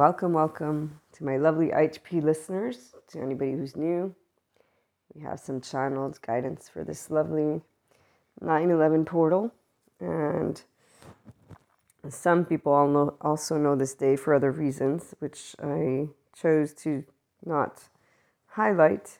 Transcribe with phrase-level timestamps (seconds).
[0.00, 4.14] Welcome, welcome to my lovely IHP listeners, to anybody who's new.
[5.14, 7.60] We have some channeled guidance for this lovely
[8.40, 9.52] 9 11 portal.
[10.00, 10.62] And
[12.08, 17.04] some people all know, also know this day for other reasons, which I chose to
[17.44, 17.90] not
[18.46, 19.18] highlight.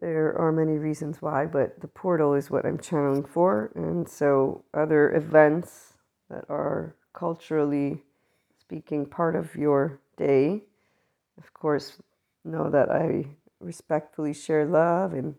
[0.00, 3.72] There are many reasons why, but the portal is what I'm channeling for.
[3.74, 5.94] And so, other events
[6.30, 8.04] that are culturally
[8.68, 10.62] speaking part of your day.
[11.38, 11.96] Of course,
[12.44, 13.24] know that I
[13.60, 15.36] respectfully share love and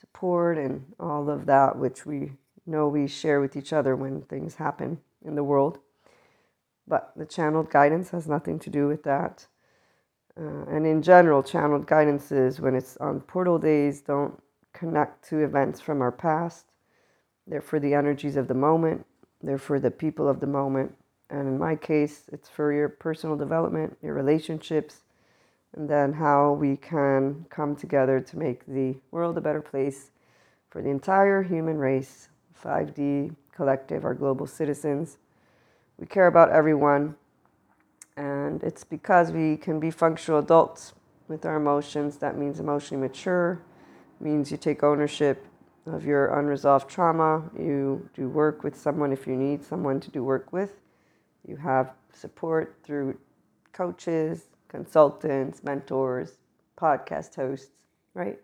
[0.00, 2.30] support and all of that, which we
[2.66, 5.80] know we share with each other when things happen in the world.
[6.86, 9.48] But the channeled guidance has nothing to do with that.
[10.40, 14.40] Uh, and in general, channeled guidances, when it's on portal days, don't
[14.72, 16.66] connect to events from our past.
[17.48, 19.06] They're for the energies of the moment,
[19.42, 20.94] they're for the people of the moment,
[21.30, 25.02] and in my case, it's for your personal development, your relationships,
[25.76, 30.10] and then how we can come together to make the world a better place
[30.68, 32.28] for the entire human race,
[32.62, 35.18] 5D collective, our global citizens.
[35.98, 37.14] We care about everyone,
[38.16, 40.94] and it's because we can be functional adults
[41.28, 42.16] with our emotions.
[42.16, 43.62] That means emotionally mature,
[44.18, 45.46] means you take ownership
[45.86, 47.44] of your unresolved trauma.
[47.56, 50.80] You do work with someone if you need someone to do work with
[51.46, 53.18] you have support through
[53.72, 56.38] coaches, consultants, mentors,
[56.76, 57.72] podcast hosts,
[58.14, 58.38] right?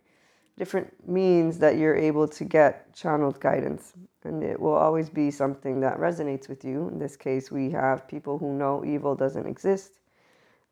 [0.56, 3.92] Different means that you're able to get channeled guidance.
[4.24, 6.88] And it will always be something that resonates with you.
[6.88, 9.92] In this case, we have people who know evil doesn't exist,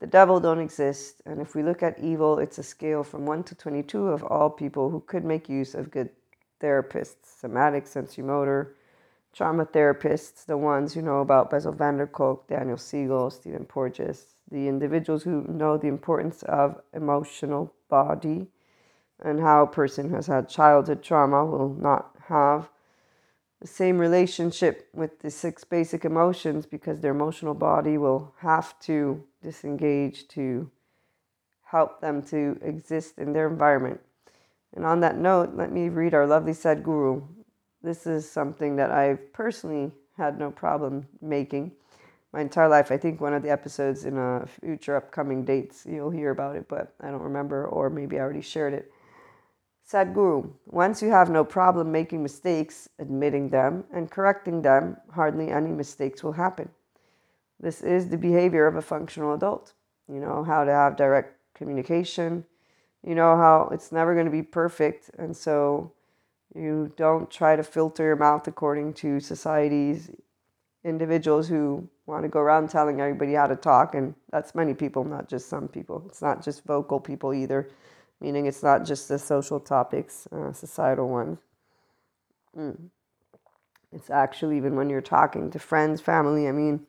[0.00, 1.22] the devil don't exist.
[1.25, 4.50] And if we look at evil, it's a scale from 1 to 22 of all
[4.50, 6.11] people who could make use of good
[6.61, 8.75] therapists, somatic, sensory-motor,
[9.35, 14.35] trauma therapists, the ones who know about Bessel van der Kolk, Daniel Siegel, Stephen Porges,
[14.51, 18.47] the individuals who know the importance of emotional body
[19.21, 22.69] and how a person who has had childhood trauma will not have
[23.61, 29.25] the same relationship with the six basic emotions because their emotional body will have to
[29.43, 30.71] disengage to
[31.62, 34.00] help them to exist in their environment.
[34.75, 37.23] And on that note, let me read our lovely Sadhguru,
[37.84, 41.72] this is something that I've personally had no problem making
[42.33, 42.91] my entire life.
[42.91, 46.67] I think one of the episodes in a future upcoming dates, you'll hear about it,
[46.67, 48.91] but I don't remember, or maybe I already shared it.
[49.89, 55.71] Sadhguru, once you have no problem making mistakes, admitting them, and correcting them, hardly any
[55.71, 56.71] mistakes will happen.
[57.61, 59.75] This is the behavior of a functional adult.
[60.09, 62.44] You know how to have direct communication.
[63.06, 65.11] You know how it's never going to be perfect.
[65.19, 65.93] And so
[66.54, 70.10] you don't try to filter your mouth according to society's
[70.84, 73.94] individuals who want to go around telling everybody how to talk.
[73.94, 76.04] And that's many people, not just some people.
[76.06, 77.70] It's not just vocal people either,
[78.20, 81.38] meaning it's not just the social topics, uh, societal ones.
[82.56, 82.91] Mm.
[83.93, 86.48] It's actually even when you're talking to friends, family.
[86.48, 86.87] I mean,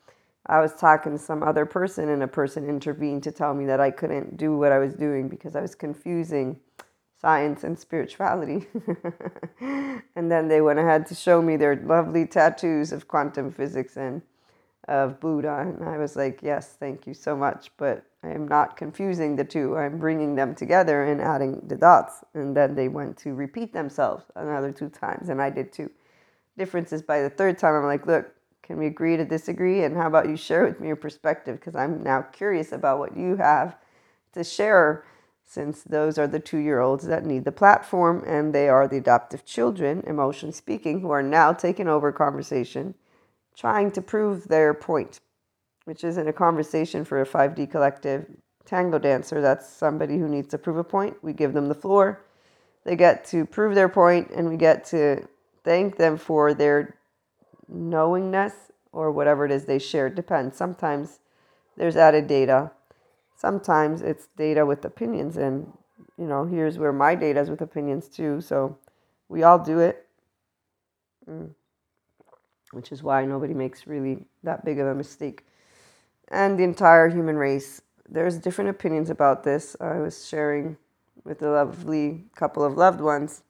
[0.47, 3.79] I was talking to some other person, and a person intervened to tell me that
[3.79, 6.59] I couldn't do what I was doing because I was confusing
[7.25, 8.67] science and spirituality.
[10.15, 14.21] and then they went ahead to show me their lovely tattoos of quantum physics and
[14.87, 15.61] of Buddha.
[15.61, 17.71] And I was like, yes, thank you so much.
[17.77, 19.75] But I am not confusing the two.
[19.75, 22.23] I'm bringing them together and adding the dots.
[22.35, 25.29] And then they went to repeat themselves another two times.
[25.29, 25.89] And I did too.
[26.59, 29.83] Differences by the third time, I'm like, look, can we agree to disagree?
[29.83, 31.59] And how about you share with me your perspective?
[31.59, 33.77] Because I'm now curious about what you have
[34.33, 35.05] to share
[35.45, 38.97] since those are the two year olds that need the platform and they are the
[38.97, 42.95] adoptive children, emotion speaking, who are now taking over conversation,
[43.55, 45.19] trying to prove their point,
[45.85, 48.25] which isn't a conversation for a 5D collective
[48.65, 49.39] tango dancer.
[49.39, 51.23] That's somebody who needs to prove a point.
[51.23, 52.25] We give them the floor,
[52.83, 55.27] they get to prove their point, and we get to
[55.63, 56.95] thank them for their
[57.67, 58.53] knowingness
[58.91, 60.07] or whatever it is they share.
[60.07, 60.55] It depends.
[60.55, 61.19] Sometimes
[61.77, 62.71] there's added data
[63.35, 65.71] sometimes it's data with opinions and
[66.17, 68.41] you know here's where my data is with opinions too.
[68.41, 68.77] So
[69.29, 70.07] we all do it.
[71.29, 71.49] Mm.
[72.71, 75.43] which is why nobody makes really that big of a mistake.
[76.27, 79.75] And the entire human race there's different opinions about this.
[79.81, 80.77] I was sharing
[81.23, 83.41] with a lovely couple of loved ones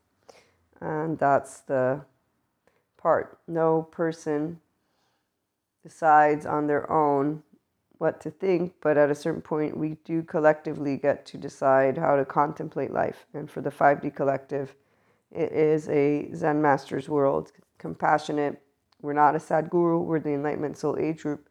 [0.82, 2.02] and that's the
[2.98, 3.40] part.
[3.48, 4.62] No person
[5.84, 7.44] decides on their own
[7.98, 12.16] what to think, but at a certain point, we do collectively get to decide how
[12.16, 13.26] to contemplate life.
[13.34, 14.76] And for the 5D collective,
[15.32, 18.62] it is a Zen master's world, compassionate.
[19.02, 21.50] We're not a Sadhguru, we're the Enlightenment Soul Age group,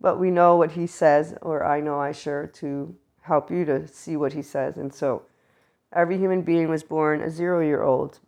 [0.00, 3.88] but we know what he says, or I know I share to help you to
[3.88, 4.76] see what he says.
[4.76, 5.22] And so
[5.92, 8.20] every human being was born a zero year old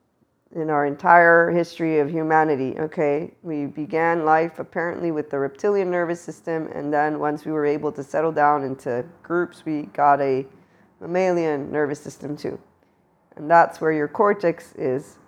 [0.57, 2.75] in our entire history of humanity.
[2.79, 7.67] Okay, we began life apparently with the reptilian nervous system, and then once we were
[7.67, 10.47] able to settle down into groups, we got a
[11.01, 12.59] mammalian nervous system too.
[13.37, 15.19] And that's where your cortex is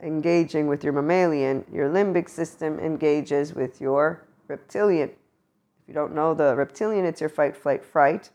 [0.00, 1.64] engaging with your mammalian.
[1.72, 5.08] Your limbic system engages with your reptilian.
[5.10, 8.30] If you don't know the reptilian, it's your fight, flight, fright.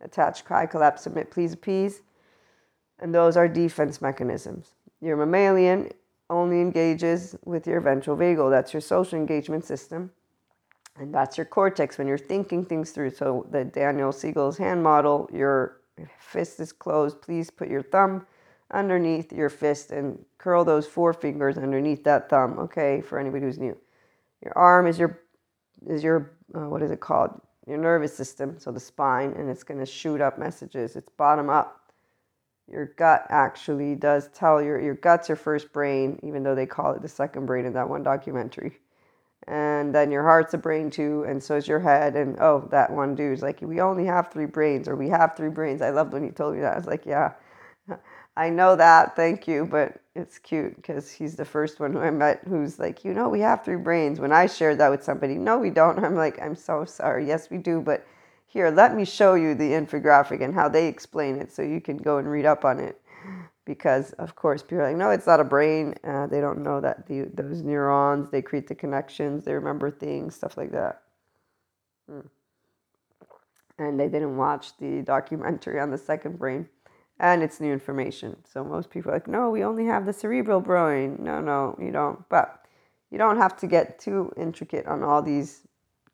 [0.00, 2.02] Attach, cry, collapse, submit, please, appease.
[2.98, 4.75] And those are defense mechanisms.
[5.00, 5.90] Your mammalian
[6.30, 8.50] only engages with your ventral vagal.
[8.50, 10.10] That's your social engagement system.
[10.98, 13.10] And that's your cortex when you're thinking things through.
[13.10, 15.80] So, the Daniel Siegel's hand model, your
[16.18, 17.20] fist is closed.
[17.20, 18.26] Please put your thumb
[18.72, 22.58] underneath your fist and curl those four fingers underneath that thumb.
[22.58, 23.76] Okay, for anybody who's new.
[24.42, 25.20] Your arm is your
[25.86, 27.40] is your uh, what is it called?
[27.66, 30.96] Your nervous system, so the spine, and it's going to shoot up messages.
[30.96, 31.85] It's bottom up
[32.70, 36.92] your gut actually does tell your your gut's your first brain, even though they call
[36.92, 38.78] it the second brain in that one documentary.
[39.48, 42.16] And then your heart's a brain too, and so is your head.
[42.16, 45.50] And oh, that one dude's like, we only have three brains, or we have three
[45.50, 45.82] brains.
[45.82, 46.74] I loved when he told me that.
[46.74, 47.34] I was like, yeah,
[48.36, 52.10] I know that, thank you, but it's cute because he's the first one who I
[52.10, 54.20] met who's like, you know, we have three brains.
[54.20, 55.98] When I shared that with somebody, no, we don't.
[56.04, 57.26] I'm like, I'm so sorry.
[57.26, 58.06] Yes, we do, but
[58.56, 61.98] here, let me show you the infographic and how they explain it so you can
[61.98, 62.98] go and read up on it.
[63.66, 65.94] Because, of course, people are like, no, it's not a brain.
[66.02, 70.36] Uh, they don't know that the, those neurons, they create the connections, they remember things,
[70.36, 71.02] stuff like that.
[72.08, 72.20] Hmm.
[73.78, 76.66] And they didn't watch the documentary on the second brain.
[77.20, 78.36] And it's new information.
[78.50, 81.18] So most people are like, no, we only have the cerebral brain.
[81.20, 82.26] No, no, you don't.
[82.30, 82.64] But
[83.10, 85.65] you don't have to get too intricate on all these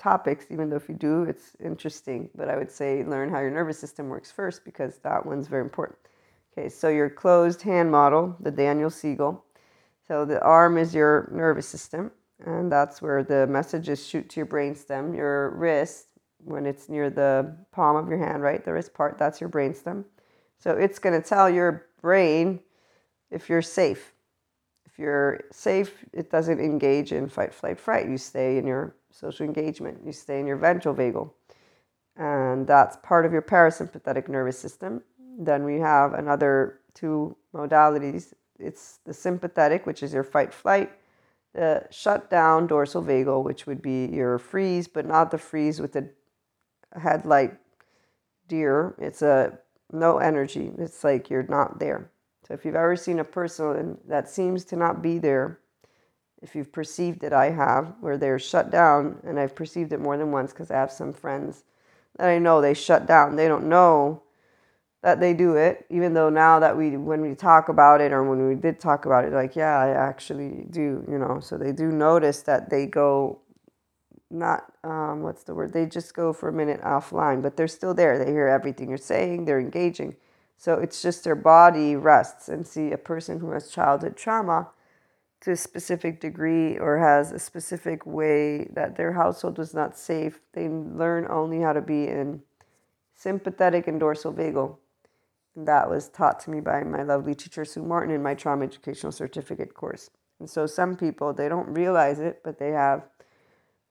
[0.02, 2.28] topics, even though if you do, it's interesting.
[2.34, 5.62] But I would say learn how your nervous system works first because that one's very
[5.62, 5.99] important.
[6.52, 9.44] Okay, so your closed hand model, the Daniel Siegel.
[10.08, 12.10] So the arm is your nervous system,
[12.44, 15.16] and that's where the messages shoot to your brainstem.
[15.16, 16.08] Your wrist,
[16.44, 20.05] when it's near the palm of your hand, right, the wrist part, that's your brainstem.
[20.58, 22.60] So it's going to tell your brain
[23.31, 24.12] if you're safe.
[24.84, 28.08] If you're safe, it doesn't engage in fight, flight, fright.
[28.08, 30.00] You stay in your social engagement.
[30.05, 31.31] You stay in your ventral vagal.
[32.17, 35.03] And that's part of your parasympathetic nervous system.
[35.38, 38.35] Then we have another two modalities.
[38.59, 40.93] It's the sympathetic, which is your fight flight,
[41.55, 45.93] the shut down dorsal vagal, which would be your freeze, but not the freeze with
[45.93, 46.11] the
[47.00, 47.55] headlight
[48.49, 48.94] deer.
[48.99, 49.58] It's a
[49.91, 50.70] no energy.
[50.79, 52.11] It's like you're not there.
[52.47, 55.58] So if you've ever seen a person that seems to not be there,
[56.43, 60.17] if you've perceived it, I have, where they're shut down, and I've perceived it more
[60.19, 61.65] than once because I have some friends
[62.17, 63.37] that I know they shut down.
[63.37, 64.23] They don't know
[65.03, 68.23] that they do it, even though now that we, when we talk about it, or
[68.25, 71.41] when we did talk about it, like, yeah, I actually do, you know.
[71.41, 73.41] So they do notice that they go,
[74.31, 75.73] not, um, what's the word?
[75.73, 78.19] They just go for a minute offline, but they're still there.
[78.19, 80.17] They hear everything you're saying, they're engaging.
[80.56, 82.49] So it's just their body rests.
[82.49, 84.69] And see, a person who has childhood trauma
[85.43, 90.41] to a specific degree or has a specific way that their household was not safe,
[90.53, 92.43] they learn only how to be in
[93.15, 94.77] sympathetic and dorsal vagal.
[95.56, 98.65] And that was taught to me by my lovely teacher Sue Martin in my trauma
[98.65, 100.11] educational certificate course.
[100.39, 103.03] And so some people they don't realize it, but they have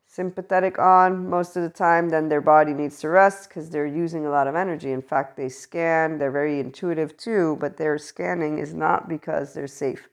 [0.07, 4.25] sympathetic on most of the time, then their body needs to rest because they're using
[4.25, 4.91] a lot of energy.
[4.91, 9.67] In fact, they scan, they're very intuitive too, but their scanning is not because they're
[9.67, 10.09] safe.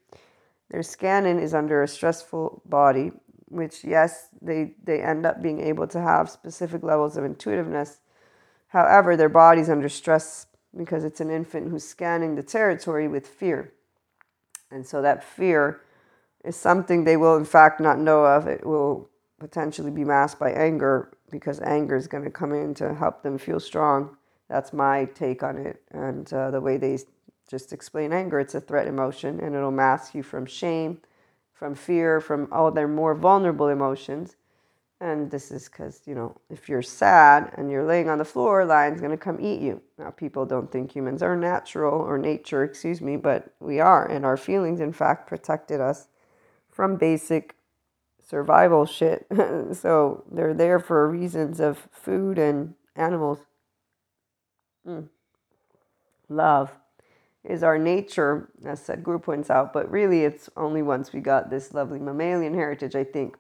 [0.71, 3.13] Their scanning is under a stressful body,
[3.47, 8.01] which, yes, they, they end up being able to have specific levels of intuitiveness.
[8.69, 10.47] However, their body's under stress
[10.77, 13.73] because it's an infant who's scanning the territory with fear.
[14.71, 15.81] And so that fear
[16.45, 18.47] is something they will, in fact, not know of.
[18.47, 19.09] It will
[19.39, 23.39] potentially be masked by anger because anger is going to come in to help them
[23.39, 24.17] feel strong.
[24.49, 25.83] That's my take on it.
[25.91, 26.99] And uh, the way they
[27.49, 28.39] just explain anger.
[28.39, 31.01] It's a threat emotion and it'll mask you from shame,
[31.53, 34.37] from fear, from all their more vulnerable emotions.
[35.01, 38.65] And this is because, you know, if you're sad and you're laying on the floor,
[38.65, 39.81] lion's going to come eat you.
[39.97, 44.07] Now, people don't think humans are natural or nature, excuse me, but we are.
[44.07, 46.09] And our feelings, in fact, protected us
[46.69, 47.55] from basic
[48.29, 49.27] survival shit.
[49.73, 53.39] so they're there for reasons of food and animals.
[54.87, 55.09] Mm.
[56.29, 56.73] Love
[57.45, 61.75] is our nature, as Sadhguru points out, but really it's only once we got this
[61.75, 63.37] lovely mammalian heritage, I think.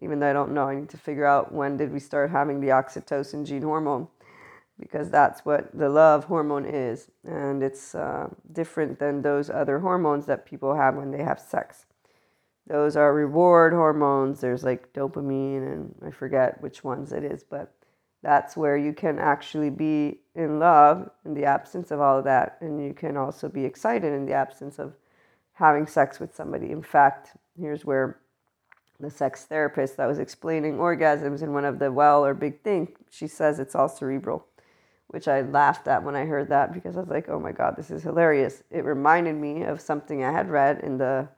[0.00, 0.68] even though I don't know.
[0.68, 4.08] I need to figure out when did we start having the oxytocin gene hormone
[4.80, 7.10] because that's what the love hormone is.
[7.24, 11.86] And it's uh, different than those other hormones that people have when they have sex.
[12.66, 14.40] Those are reward hormones.
[14.40, 17.74] There's like dopamine, and I forget which ones it is, but
[18.22, 22.56] that's where you can actually be in love in the absence of all of that.
[22.60, 24.94] And you can also be excited in the absence of
[25.54, 26.70] having sex with somebody.
[26.70, 28.20] In fact, here's where
[29.00, 32.88] the sex therapist that was explaining orgasms in one of the well or big thing,
[33.10, 34.46] she says it's all cerebral,
[35.08, 37.74] which I laughed at when I heard that because I was like, oh my God,
[37.76, 38.62] this is hilarious.
[38.70, 41.28] It reminded me of something I had read in the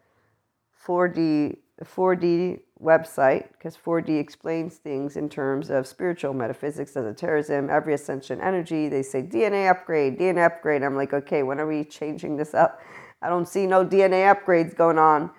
[0.87, 8.41] 4D 4D website because 4D explains things in terms of spiritual metaphysics, esotericism, every ascension
[8.41, 8.89] energy.
[8.89, 10.83] They say DNA upgrade, DNA upgrade.
[10.83, 12.81] I'm like, okay, when are we changing this up?
[13.23, 15.31] I don't see no DNA upgrades going on.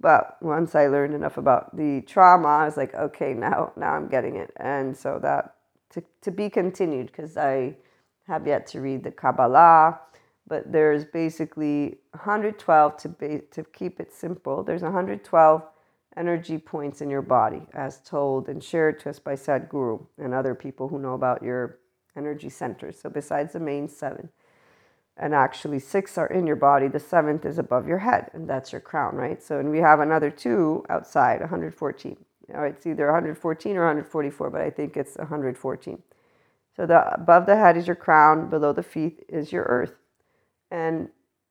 [0.00, 4.08] But once I learned enough about the trauma, I was like, okay, now now I'm
[4.08, 4.50] getting it.
[4.56, 5.56] And so that
[5.90, 7.76] to, to be continued because I
[8.26, 10.00] have yet to read the Kabbalah,
[10.50, 14.64] but there's basically 112 to to keep it simple.
[14.64, 15.62] There's 112
[16.16, 20.56] energy points in your body, as told and shared to us by Sadhguru and other
[20.56, 21.78] people who know about your
[22.16, 23.00] energy centers.
[23.00, 24.30] So besides the main seven,
[25.16, 26.88] and actually six are in your body.
[26.88, 29.42] The seventh is above your head, and that's your crown, right?
[29.42, 32.16] So, and we have another two outside, 114.
[32.54, 36.02] All right, it's either 114 or 144, but I think it's 114.
[36.74, 39.94] So the above the head is your crown, below the feet is your earth,
[40.70, 41.08] and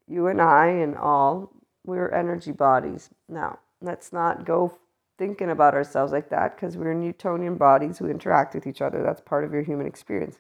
[0.08, 1.52] you and I and all
[1.86, 3.10] we're energy bodies.
[3.28, 4.78] Now, let's not go
[5.18, 9.04] thinking about ourselves like that because we're Newtonian bodies who interact with each other.
[9.04, 10.40] That's part of your human experience.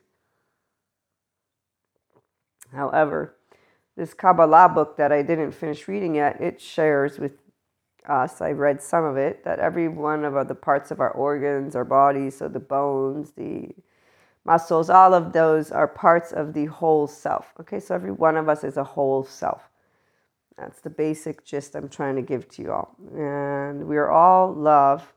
[2.71, 3.35] However,
[3.97, 7.33] this Kabbalah book that I didn't finish reading yet, it shares with
[8.07, 11.75] us, I read some of it, that every one of the parts of our organs,
[11.75, 13.69] our bodies, so the bones, the
[14.49, 17.53] muscles, all of those are parts of the whole self.
[17.59, 19.61] Okay, so every one of us is a whole self.
[20.57, 22.95] That's the basic gist I'm trying to give to you all.
[23.15, 25.13] And we are all love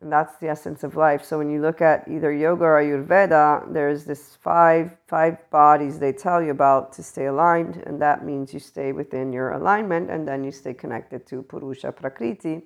[0.00, 1.24] and that's the essence of life.
[1.24, 6.12] So when you look at either yoga or Ayurveda, there's this five five bodies they
[6.12, 10.26] tell you about to stay aligned, and that means you stay within your alignment, and
[10.26, 12.62] then you stay connected to Purusha Prakriti.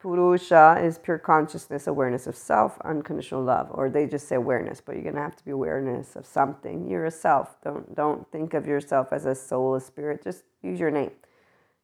[0.00, 4.94] Purusha is pure consciousness, awareness of self, unconditional love, or they just say awareness, but
[4.94, 6.88] you're gonna have to be awareness of something.
[6.88, 7.60] You're a self.
[7.62, 10.24] Don't don't think of yourself as a soul, a spirit.
[10.24, 11.10] Just use your name.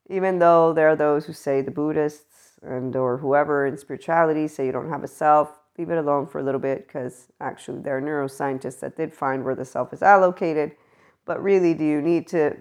[0.08, 4.66] Even though there are those who say the Buddhists and or whoever in spirituality say
[4.66, 7.98] you don't have a self leave it alone for a little bit because actually there
[7.98, 10.72] are neuroscientists that did find where the self is allocated
[11.26, 12.56] but really do you need to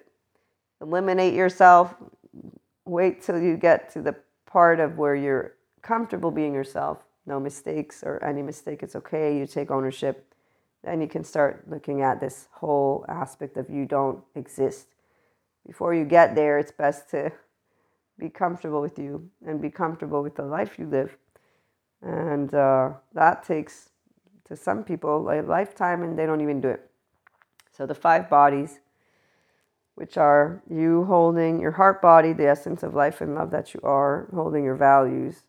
[0.82, 1.96] eliminate yourself
[2.86, 4.16] wait till you get to the
[4.46, 9.46] part of where you're comfortable being yourself no mistakes or any mistake it's okay you
[9.46, 10.34] take ownership
[10.84, 14.88] then you can start looking at this whole aspect of you don't exist
[15.66, 17.32] before you get there it's best to
[18.18, 21.18] be comfortable with you and be comfortable with the life you live.
[22.02, 23.90] And uh, that takes,
[24.46, 26.90] to some people, a lifetime and they don't even do it.
[27.72, 28.80] So the five bodies,
[29.96, 33.80] which are you holding your heart body, the essence of life and love that you
[33.84, 35.44] are, holding your values.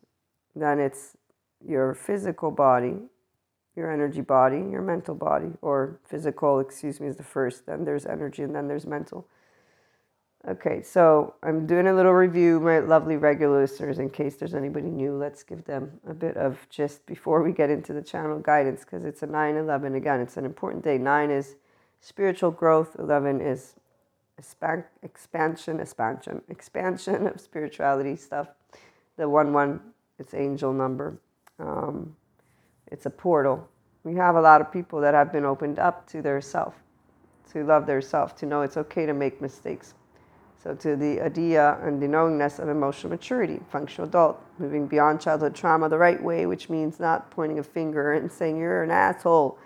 [0.55, 1.17] Then it's
[1.65, 2.95] your physical body,
[3.75, 7.65] your energy body, your mental body, or physical, excuse me, is the first.
[7.65, 9.27] Then there's energy and then there's mental.
[10.47, 14.87] Okay, so I'm doing a little review, my lovely regular listeners, in case there's anybody
[14.87, 15.13] new.
[15.17, 19.03] Let's give them a bit of just before we get into the channel guidance because
[19.03, 19.95] it's a 9 11.
[19.95, 20.97] Again, it's an important day.
[20.97, 21.55] 9 is
[21.99, 23.75] spiritual growth, 11 is
[24.37, 28.49] expansion, expansion, expansion of spirituality stuff.
[29.17, 29.79] The 1 1,
[30.19, 31.17] it's angel number.
[31.59, 32.15] Um,
[32.91, 33.67] it's a portal.
[34.03, 36.75] We have a lot of people that have been opened up to their self,
[37.51, 39.95] to love their self, to know it's okay to make mistakes
[40.67, 45.55] so to the idea and the knowingness of emotional maturity, functional adult, moving beyond childhood
[45.55, 49.57] trauma the right way, which means not pointing a finger and saying you're an asshole.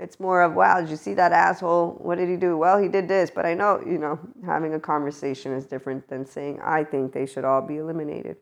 [0.00, 1.98] It's more of, wow, did you see that asshole?
[2.00, 2.56] What did he do?
[2.56, 6.24] Well, he did this, but I know, you know, having a conversation is different than
[6.24, 8.38] saying, I think they should all be eliminated.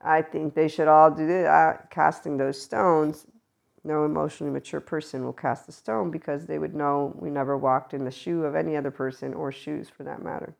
[0.00, 1.46] I think they should all do that.
[1.46, 3.26] Uh, casting those stones,
[3.84, 7.92] no emotionally mature person will cast a stone because they would know we never walked
[7.92, 10.54] in the shoe of any other person or shoes for that matter.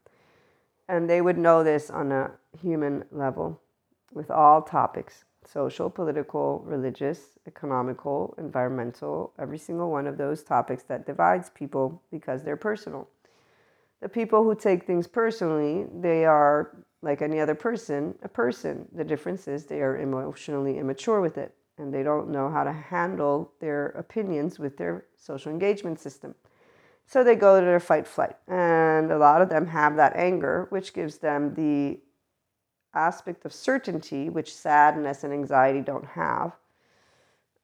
[0.88, 3.60] And they would know this on a human level
[4.12, 11.06] with all topics social, political, religious, economical, environmental, every single one of those topics that
[11.06, 13.08] divides people because they're personal.
[14.00, 18.86] The people who take things personally, they are like any other person, a person.
[18.92, 22.72] The difference is they are emotionally immature with it and they don't know how to
[22.72, 26.34] handle their opinions with their social engagement system.
[27.06, 28.36] So they go to their fight flight.
[28.48, 32.00] And a lot of them have that anger, which gives them the
[32.96, 36.56] aspect of certainty, which sadness and anxiety don't have.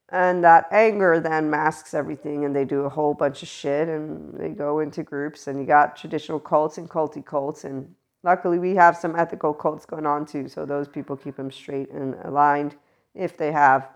[0.09, 4.37] And that anger then masks everything, and they do a whole bunch of shit and
[4.39, 5.47] they go into groups.
[5.47, 7.63] And you got traditional cults and culty cults.
[7.63, 10.47] And luckily, we have some ethical cults going on too.
[10.47, 12.75] So those people keep them straight and aligned
[13.15, 13.89] if they have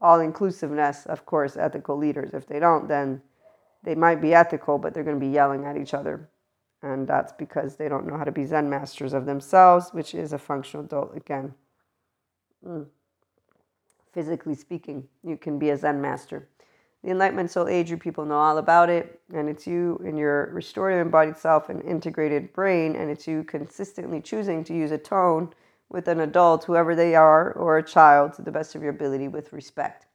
[0.00, 2.30] all inclusiveness, of course, ethical leaders.
[2.34, 3.20] If they don't, then
[3.82, 6.28] they might be ethical, but they're going to be yelling at each other.
[6.82, 10.32] And that's because they don't know how to be Zen masters of themselves, which is
[10.32, 11.54] a functional adult again.
[12.66, 12.86] Mm.
[14.12, 16.48] Physically speaking, you can be a Zen master.
[17.02, 20.50] The Enlightenment Soul Age group people know all about it, and it's you in your
[20.52, 25.52] restorative embodied self and integrated brain, and it's you consistently choosing to use a tone
[25.90, 29.28] with an adult, whoever they are, or a child to the best of your ability
[29.28, 30.06] with respect.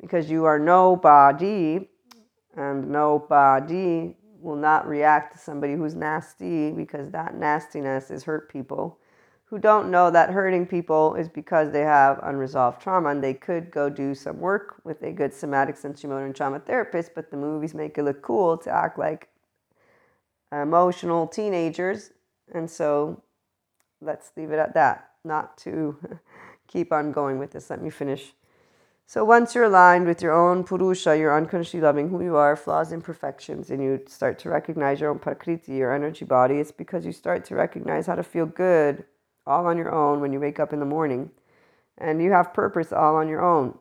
[0.00, 1.88] Because you are nobody,
[2.56, 8.98] and nobody will not react to somebody who's nasty because that nastiness is hurt people
[9.46, 13.70] who don't know that hurting people is because they have unresolved trauma and they could
[13.70, 17.36] go do some work with a good somatic sensory motor and trauma therapist, but the
[17.36, 19.28] movies make it look cool to act like
[20.50, 22.10] emotional teenagers.
[22.52, 23.22] And so
[24.00, 25.96] let's leave it at that, not to
[26.66, 27.70] keep on going with this.
[27.70, 28.32] Let me finish.
[29.08, 32.90] So once you're aligned with your own purusha, you're unconsciously loving who you are, flaws,
[32.92, 37.12] imperfections, and you start to recognize your own prakriti, your energy body, it's because you
[37.12, 39.04] start to recognize how to feel good
[39.46, 41.30] all on your own when you wake up in the morning.
[41.98, 43.78] And you have purpose all on your own.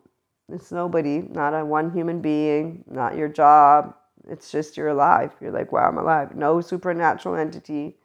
[0.48, 3.96] It's nobody, not a one human being, not your job.
[4.29, 5.32] It's just you're alive.
[5.41, 6.36] You're like, wow, I'm alive.
[6.36, 7.98] No supernatural entity.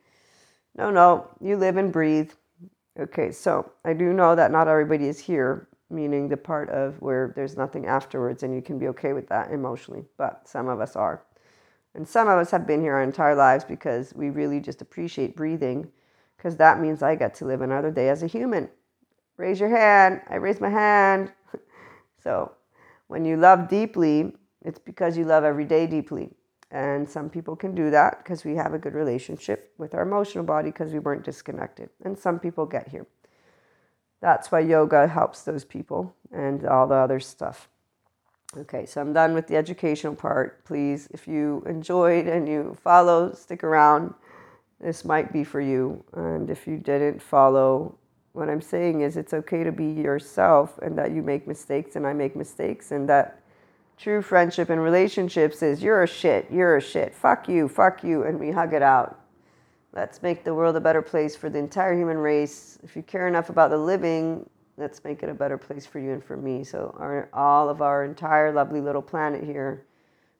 [0.75, 2.31] No, no, you live and breathe.
[2.99, 7.33] Okay, so I do know that not everybody is here, meaning the part of where
[7.37, 10.97] there's nothing afterwards and you can be okay with that emotionally, but some of us
[10.97, 11.23] are.
[11.95, 15.37] And some of us have been here our entire lives because we really just appreciate
[15.37, 15.91] breathing
[16.37, 18.69] because that means I get to live another day as a human.
[19.37, 20.21] Raise your hand.
[20.29, 21.33] I raise my hand.
[22.23, 22.53] so
[23.09, 26.31] when you love deeply, it's because you love every day deeply.
[26.71, 30.45] And some people can do that because we have a good relationship with our emotional
[30.45, 31.91] body because we weren't disconnected.
[32.05, 33.07] And some people get here.
[34.21, 37.69] That's why yoga helps those people and all the other stuff.
[38.57, 40.65] Okay, so I'm done with the educational part.
[40.65, 44.13] Please, if you enjoyed and you follow, stick around.
[44.81, 46.03] This might be for you.
[46.15, 47.97] And if you didn't follow,
[48.33, 52.07] what I'm saying is it's okay to be yourself and that you make mistakes and
[52.07, 53.41] I make mistakes and that
[54.01, 58.23] True friendship and relationships is you're a shit, you're a shit, fuck you, fuck you,
[58.23, 59.20] and we hug it out.
[59.93, 62.79] Let's make the world a better place for the entire human race.
[62.83, 66.13] If you care enough about the living, let's make it a better place for you
[66.13, 66.63] and for me.
[66.63, 69.87] So, our, all of our entire lovely little planet here,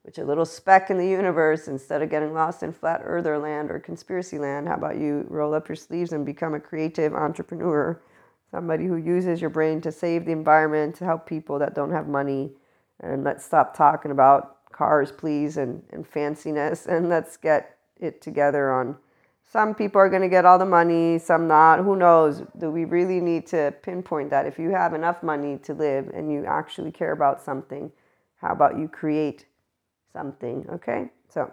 [0.03, 3.71] which a little speck in the universe, instead of getting lost in flat earther land
[3.71, 8.01] or conspiracy land, how about you roll up your sleeves and become a creative entrepreneur?
[8.53, 12.09] Somebody who uses your brain to save the environment, to help people that don't have
[12.09, 12.53] money
[13.01, 18.73] and let's stop talking about cars, please, and, and fanciness, and let's get it together
[18.73, 18.97] on
[19.53, 21.81] some people are going to get all the money, some not.
[21.81, 22.43] Who knows?
[22.59, 24.47] Do we really need to pinpoint that?
[24.47, 27.91] If you have enough money to live and you actually care about something,
[28.37, 29.47] how about you create
[30.13, 30.67] something?
[30.75, 31.53] Okay, so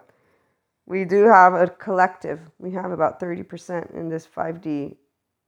[0.86, 2.38] we do have a collective.
[2.60, 4.94] We have about 30% in this 5D,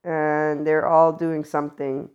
[0.02, 2.08] and they're all doing something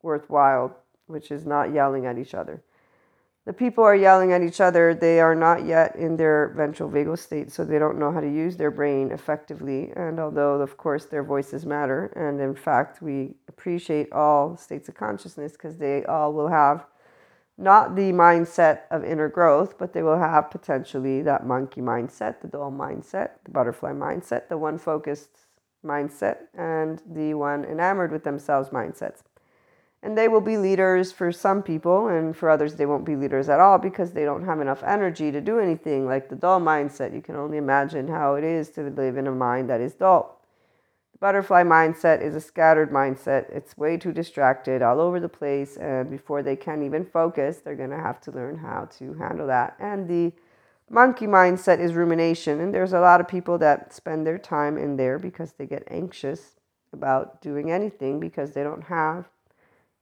[0.00, 2.62] worthwhile, which is not yelling at each other
[3.44, 4.94] the people are yelling at each other.
[4.94, 8.28] They are not yet in their ventral vagal state, so they don't know how to
[8.28, 9.92] use their brain effectively.
[9.96, 14.94] And although, of course, their voices matter, and in fact, we appreciate all states of
[14.94, 16.86] consciousness because they all will have
[17.58, 22.48] not the mindset of inner growth, but they will have potentially that monkey mindset, the
[22.48, 25.46] doll mindset, the butterfly mindset, the one focused
[25.84, 29.22] mindset, and the one enamored with themselves mindsets
[30.02, 33.48] and they will be leaders for some people and for others they won't be leaders
[33.48, 36.06] at all because they don't have enough energy to do anything.
[36.06, 39.32] Like the dull mindset you can only imagine how it is to live in a
[39.32, 40.40] mind that is dull.
[41.12, 43.48] The butterfly mindset is a scattered mindset.
[43.50, 47.76] It's way too distracted all over the place and before they can even focus they're
[47.76, 49.76] going to have to learn how to handle that.
[49.78, 50.32] And the
[50.90, 54.96] monkey mindset is rumination and there's a lot of people that spend their time in
[54.96, 56.56] there because they get anxious
[56.92, 59.28] about doing anything because they don't have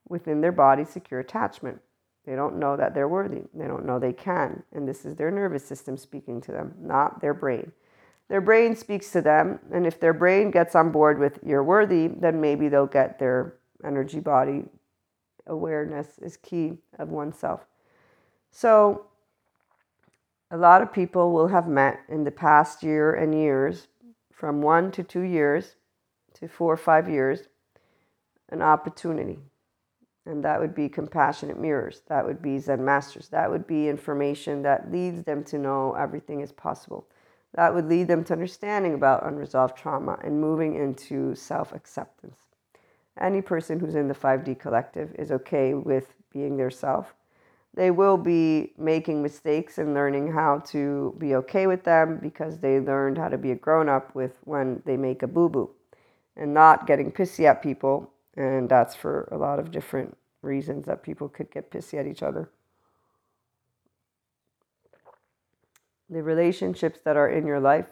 [0.08, 1.80] within their body secure attachment.
[2.26, 3.42] They don't know that they're worthy.
[3.54, 4.62] They don't know they can.
[4.72, 7.72] And this is their nervous system speaking to them, not their brain.
[8.28, 9.58] their brain speaks to them.
[9.72, 13.54] And if their brain gets on board with you're worthy, then maybe they'll get their
[13.84, 14.64] energy body
[15.50, 17.66] awareness is key of oneself.
[18.50, 19.06] So,
[20.50, 23.86] a lot of people will have met in the past year and years,
[24.32, 25.76] from one to two years
[26.34, 27.42] to four or five years,
[28.48, 29.38] an opportunity.
[30.30, 32.02] And that would be compassionate mirrors.
[32.06, 33.28] That would be Zen masters.
[33.30, 37.04] That would be information that leads them to know everything is possible.
[37.54, 42.36] That would lead them to understanding about unresolved trauma and moving into self acceptance.
[43.20, 47.12] Any person who's in the 5D collective is okay with being their self.
[47.74, 52.78] They will be making mistakes and learning how to be okay with them because they
[52.78, 55.70] learned how to be a grown up with when they make a boo boo
[56.36, 58.12] and not getting pissy at people.
[58.36, 62.22] And that's for a lot of different reasons that people could get pissy at each
[62.22, 62.50] other.
[66.08, 67.86] The relationships that are in your life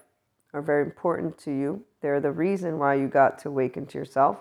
[0.52, 1.84] are very important to you.
[2.00, 4.38] They're the reason why you got to awaken to yourself.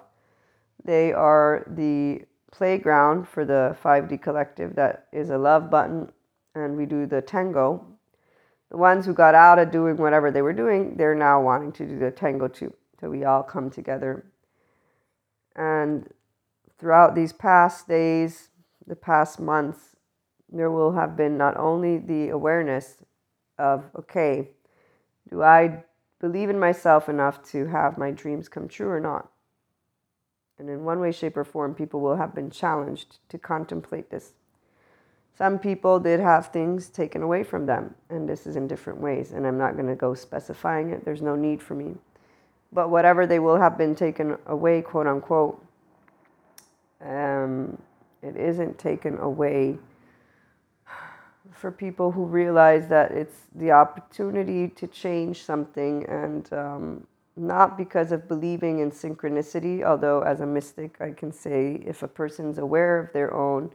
[0.84, 6.12] They are the playground for the 5D collective that is a love button,
[6.56, 7.86] and we do the tango.
[8.70, 11.86] The ones who got out of doing whatever they were doing, they're now wanting to
[11.86, 12.74] do the tango too.
[13.00, 14.26] So we all come together.
[15.56, 16.08] And
[16.80, 18.50] throughout these past days,
[18.86, 19.96] the past months,
[20.50, 22.98] there will have been not only the awareness
[23.58, 24.50] of, okay,
[25.30, 25.84] do I
[26.20, 29.30] believe in myself enough to have my dreams come true or not?
[30.60, 34.34] And in one way, shape, or form, people will have been challenged to contemplate this.
[35.38, 39.34] Some people did have things taken away from them, and this is in different ways.
[39.34, 41.96] And I'm not going to go specifying it, there's no need for me.
[42.72, 45.63] But whatever they will have been taken away, quote unquote,
[47.02, 47.78] um,
[48.22, 49.78] it isn't taken away
[51.54, 58.12] for people who realize that it's the opportunity to change something and um, not because
[58.12, 63.00] of believing in synchronicity, although as a mystic, I can say if a person's aware
[63.00, 63.72] of their own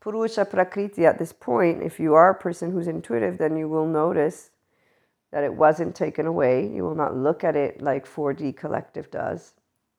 [0.00, 3.86] Purusha Prakriti at this point, if you are a person who's intuitive, then you will
[3.86, 4.50] notice
[5.32, 6.66] that it wasn't taken away.
[6.66, 9.54] You will not look at it like 4D collective does.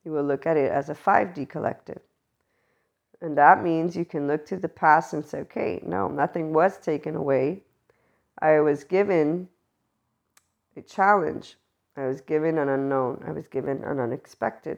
[0.06, 2.00] You will look at it as a 5D collective.
[3.22, 6.78] And that means you can look to the past and say, okay, no, nothing was
[6.78, 7.64] taken away.
[8.40, 9.50] I was given
[10.76, 11.56] a challenge
[11.98, 13.24] I was given an unknown.
[13.28, 14.78] I was given an unexpected.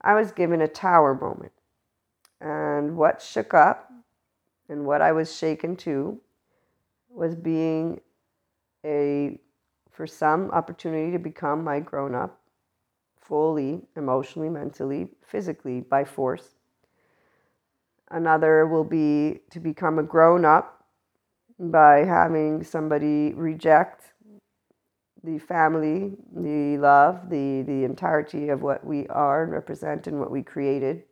[0.00, 1.52] I was given a tower moment.
[2.40, 3.92] And what shook up
[4.70, 6.18] and what I was shaken to
[7.10, 8.00] was being
[8.86, 9.38] a,
[9.90, 12.40] for some, opportunity to become my grown up
[13.20, 16.54] fully, emotionally, mentally, physically, by force.
[18.10, 20.84] Another will be to become a grown up
[21.58, 24.12] by having somebody reject
[25.22, 30.30] the family, the love, the, the entirety of what we are and represent and what
[30.30, 31.02] we created,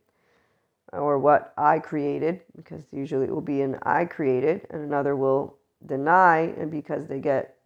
[0.92, 5.58] or what I created, because usually it will be an I created, and another will
[5.84, 7.56] deny, and because they get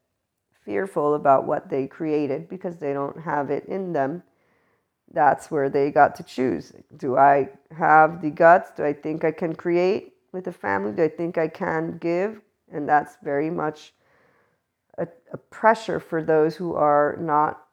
[0.65, 4.23] fearful about what they created because they don't have it in them,
[5.13, 6.73] that's where they got to choose.
[6.97, 8.71] Do I have the guts?
[8.77, 10.93] Do I think I can create with a family?
[10.93, 12.41] Do I think I can give?
[12.73, 13.93] And that's very much
[14.99, 17.65] a, a pressure for those who are not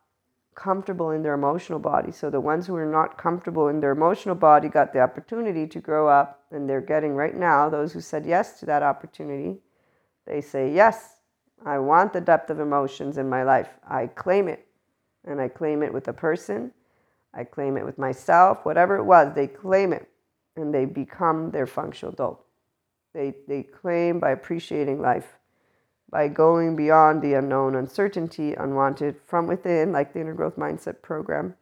[0.56, 2.12] comfortable in their emotional body.
[2.12, 5.80] So the ones who are not comfortable in their emotional body got the opportunity to
[5.80, 9.60] grow up, and they're getting right now, those who said yes to that opportunity,
[10.26, 11.22] they say, Yes,
[11.66, 13.70] I want the depth of emotions in my life.
[13.88, 14.66] I claim it.
[15.26, 16.72] And I claim it with a person,
[17.34, 20.10] I claim it with myself, whatever it was, they claim it
[20.56, 22.44] and they become their functional adult.
[23.14, 25.40] They, they claim by appreciating life
[26.12, 31.56] by going beyond the unknown, uncertainty, unwanted from within, like the inner growth mindset program,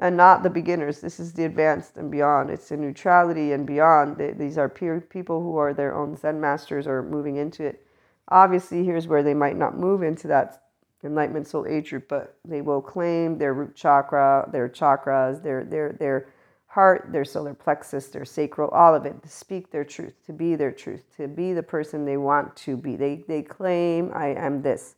[0.00, 1.00] and not the beginners.
[1.00, 2.50] This is the advanced and beyond.
[2.50, 4.16] It's the neutrality and beyond.
[4.38, 7.86] These are peer people who are their own Zen masters or moving into it.
[8.28, 10.62] Obviously, here's where they might not move into that
[11.06, 15.92] enlightenment soul age group, but they will claim their root chakra, their chakras, their their
[15.92, 16.28] their
[16.76, 20.54] heart, their solar plexus, their sacral, all of it, to speak their truth, to be
[20.54, 22.96] their truth, to be the person they want to be.
[22.96, 24.96] They, they claim, I am this.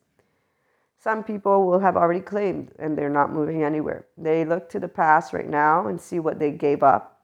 [0.99, 4.07] Some people will have already claimed and they're not moving anywhere.
[4.17, 7.21] They look to the past right now and see what they gave up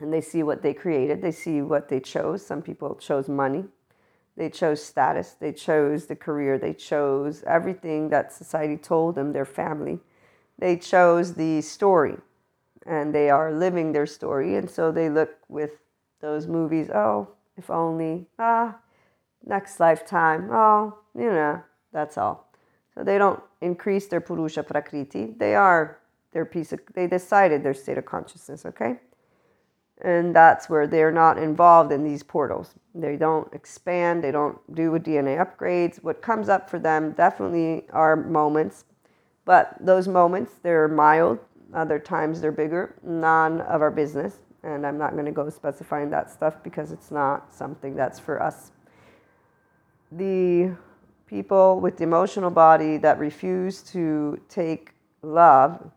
[0.00, 1.20] and they see what they created.
[1.20, 2.44] They see what they chose.
[2.44, 3.64] Some people chose money,
[4.36, 9.46] they chose status, they chose the career, they chose everything that society told them, their
[9.46, 9.98] family.
[10.58, 12.16] They chose the story
[12.86, 14.56] and they are living their story.
[14.56, 15.72] And so they look with
[16.20, 18.76] those movies, oh, if only, ah,
[19.44, 22.50] next lifetime, oh, you know, that's all.
[22.94, 25.34] So they don't increase their Purusha Prakriti.
[25.36, 25.98] They are
[26.32, 28.98] their piece of, they decided their state of consciousness, okay?
[30.02, 32.74] And that's where they're not involved in these portals.
[32.94, 36.02] They don't expand, they don't do DNA upgrades.
[36.02, 38.84] What comes up for them definitely are moments,
[39.44, 41.38] but those moments, they're mild,
[41.74, 44.36] other times they're bigger, none of our business.
[44.62, 48.42] And I'm not going to go specifying that stuff because it's not something that's for
[48.42, 48.72] us.
[50.10, 50.76] The
[51.26, 55.90] people with the emotional body that refuse to take love,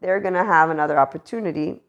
[0.00, 1.80] they're going to have another opportunity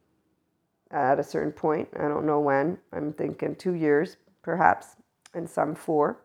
[0.91, 1.89] at a certain point.
[1.97, 2.77] I don't know when.
[2.93, 4.95] I'm thinking two years, perhaps,
[5.33, 6.19] and some four.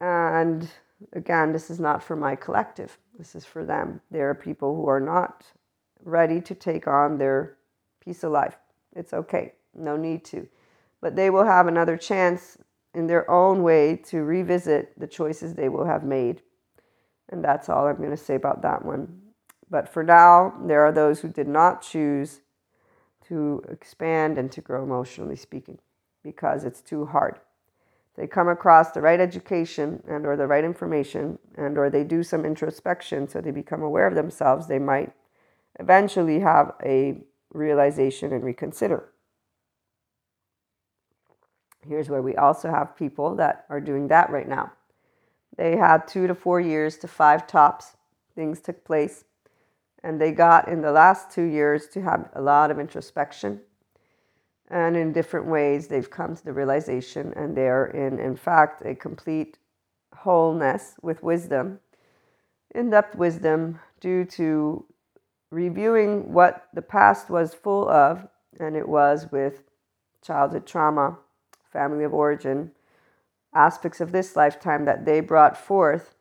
[0.00, 0.68] And
[1.12, 4.00] again, this is not for my collective, this is for them.
[4.10, 5.44] There are people who are not
[6.02, 7.56] ready to take on their
[8.02, 8.56] piece of life.
[8.96, 10.48] It's okay, no need to.
[11.00, 12.58] But they will have another chance
[12.94, 16.42] in their own way to revisit the choices they will have made.
[17.28, 19.20] And that's all I'm going to say about that one.
[19.70, 22.40] But for now, there are those who did not choose
[23.30, 25.78] to expand and to grow emotionally speaking
[26.24, 27.38] because it's too hard.
[28.16, 32.24] They come across the right education and or the right information and or they do
[32.24, 35.12] some introspection so they become aware of themselves, they might
[35.78, 37.22] eventually have a
[37.54, 39.08] realization and reconsider.
[41.86, 44.72] Here's where we also have people that are doing that right now.
[45.56, 47.96] They had two to four years to five tops.
[48.34, 49.24] Things took place.
[50.02, 53.60] And they got in the last two years to have a lot of introspection.
[54.68, 58.94] And in different ways, they've come to the realization, and they're in, in fact, a
[58.94, 59.58] complete
[60.14, 61.80] wholeness with wisdom,
[62.74, 64.84] in depth wisdom, due to
[65.50, 68.28] reviewing what the past was full of,
[68.60, 69.64] and it was with
[70.22, 71.18] childhood trauma,
[71.72, 72.70] family of origin,
[73.54, 76.14] aspects of this lifetime that they brought forth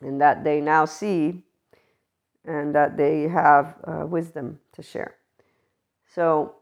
[0.00, 1.42] and that they now see
[2.44, 5.16] and that they have uh, wisdom to share.
[6.14, 6.54] So,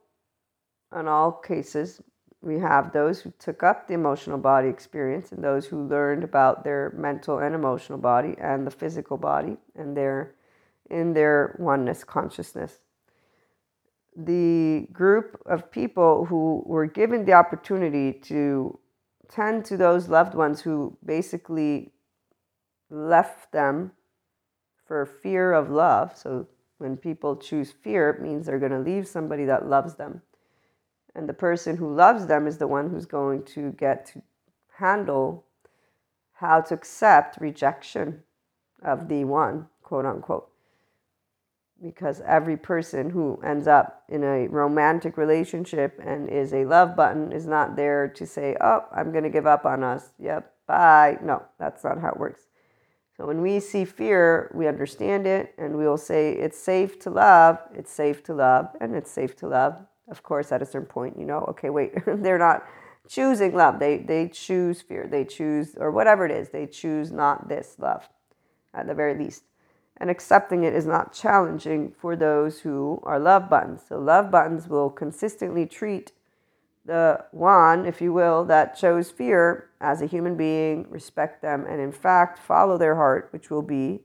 [0.98, 2.00] in all cases,
[2.40, 6.64] we have those who took up the emotional body experience and those who learned about
[6.64, 10.34] their mental and emotional body and the physical body and their
[10.90, 12.78] in their oneness consciousness
[14.18, 18.76] the group of people who were given the opportunity to
[19.28, 21.92] tend to those loved ones who basically
[22.90, 23.92] left them
[24.88, 26.16] for fear of love.
[26.16, 26.48] So
[26.78, 30.22] when people choose fear, it means they're going to leave somebody that loves them.
[31.14, 34.22] And the person who loves them is the one who's going to get to
[34.78, 35.44] handle
[36.32, 38.22] how to accept rejection
[38.82, 40.48] of the one, quote unquote
[41.82, 47.32] because every person who ends up in a romantic relationship and is a love button
[47.32, 50.10] is not there to say, Oh, I'm going to give up on us.
[50.18, 51.18] Yep, bye.
[51.22, 52.47] No, that's not how it works.
[53.18, 57.10] So when we see fear, we understand it and we will say, It's safe to
[57.10, 59.76] love, it's safe to love, and it's safe to love.
[60.08, 62.64] Of course, at a certain point, you know, okay, wait, they're not
[63.08, 63.80] choosing love.
[63.80, 65.08] They, they choose fear.
[65.10, 68.08] They choose, or whatever it is, they choose not this love
[68.72, 69.42] at the very least
[69.98, 73.82] and accepting it is not challenging for those who are love buttons.
[73.88, 76.12] So, love buttons will consistently treat
[76.88, 81.80] the one, if you will, that chose fear as a human being, respect them, and
[81.80, 84.00] in fact follow their heart, which will be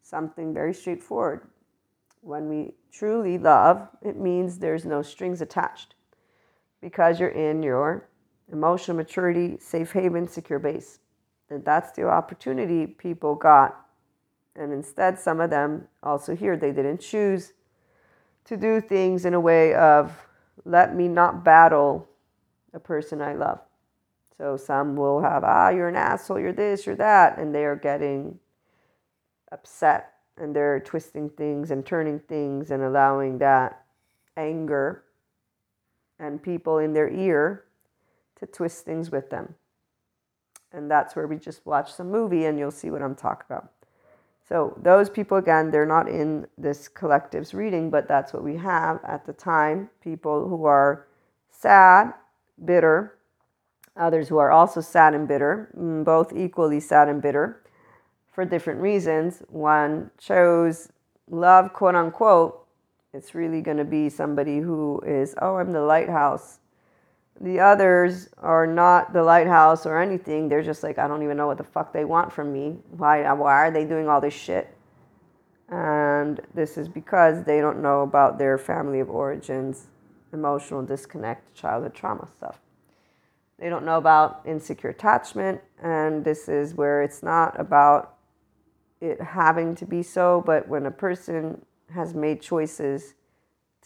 [0.00, 1.46] something very straightforward.
[2.22, 5.94] When we truly love, it means there's no strings attached
[6.80, 8.08] because you're in your
[8.50, 11.00] emotional maturity, safe haven, secure base.
[11.50, 13.86] And that's the opportunity people got
[14.56, 17.52] and instead, some of them also here, they didn't choose
[18.44, 20.25] to do things in a way of
[20.64, 22.08] let me not battle
[22.72, 23.60] a person I love.
[24.38, 27.76] So some will have, ah, you're an asshole, you're this, you're that, and they are
[27.76, 28.38] getting
[29.50, 33.84] upset and they're twisting things and turning things and allowing that
[34.36, 35.04] anger
[36.18, 37.64] and people in their ear
[38.38, 39.54] to twist things with them.
[40.72, 43.72] And that's where we just watch some movie and you'll see what I'm talking about.
[44.48, 49.00] So those people, again, they're not in this collective's reading, but that's what we have
[49.04, 49.90] at the time.
[50.00, 51.06] People who are
[51.50, 52.14] sad,
[52.64, 53.18] bitter,
[53.96, 57.62] others who are also sad and bitter, mm, both equally sad and bitter
[58.32, 59.42] for different reasons.
[59.48, 60.92] One chose
[61.28, 62.66] love, quote unquote.
[63.12, 66.58] It's really going to be somebody who is, oh, I'm the lighthouse
[67.40, 70.48] the others are not the lighthouse or anything.
[70.48, 72.76] They're just like, I don't even know what the fuck they want from me.
[72.90, 74.74] Why, why are they doing all this shit?
[75.68, 79.88] And this is because they don't know about their family of origins,
[80.32, 82.60] emotional disconnect, childhood trauma stuff.
[83.58, 88.16] They don't know about insecure attachment, and this is where it's not about
[89.00, 93.14] it having to be so, but when a person has made choices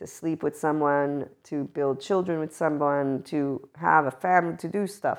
[0.00, 4.86] to sleep with someone, to build children with someone, to have a family, to do
[4.86, 5.18] stuff.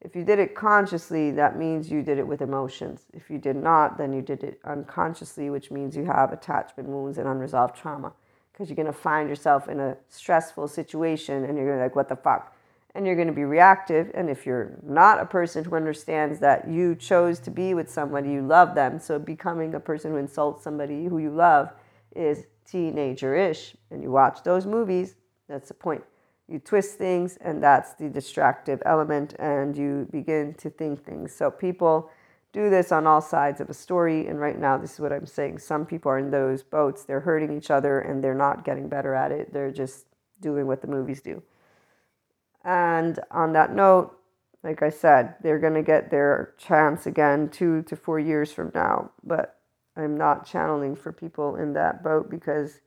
[0.00, 3.04] If you did it consciously, that means you did it with emotions.
[3.12, 7.18] If you did not, then you did it unconsciously, which means you have attachment wounds
[7.18, 8.14] and unresolved trauma.
[8.50, 11.84] Because you're going to find yourself in a stressful situation and you're going to be
[11.84, 12.56] like, what the fuck?
[12.94, 14.10] And you're going to be reactive.
[14.14, 18.30] And if you're not a person who understands that you chose to be with somebody,
[18.30, 18.98] you love them.
[19.00, 21.72] So becoming a person who insults somebody who you love
[22.16, 23.76] is teenager ish.
[23.90, 25.14] And you watch those movies,
[25.48, 26.04] that's the point.
[26.48, 31.34] You twist things, and that's the distractive element, and you begin to think things.
[31.34, 32.10] So people
[32.52, 34.26] do this on all sides of a story.
[34.26, 35.58] And right now, this is what I'm saying.
[35.58, 39.14] Some people are in those boats, they're hurting each other, and they're not getting better
[39.14, 39.52] at it.
[39.52, 40.06] They're just
[40.40, 41.42] doing what the movies do.
[42.64, 44.14] And on that note,
[44.62, 48.72] like I said, they're going to get their chance again two to four years from
[48.74, 49.10] now.
[49.22, 49.57] But
[49.98, 52.80] I'm not channeling for people in that boat because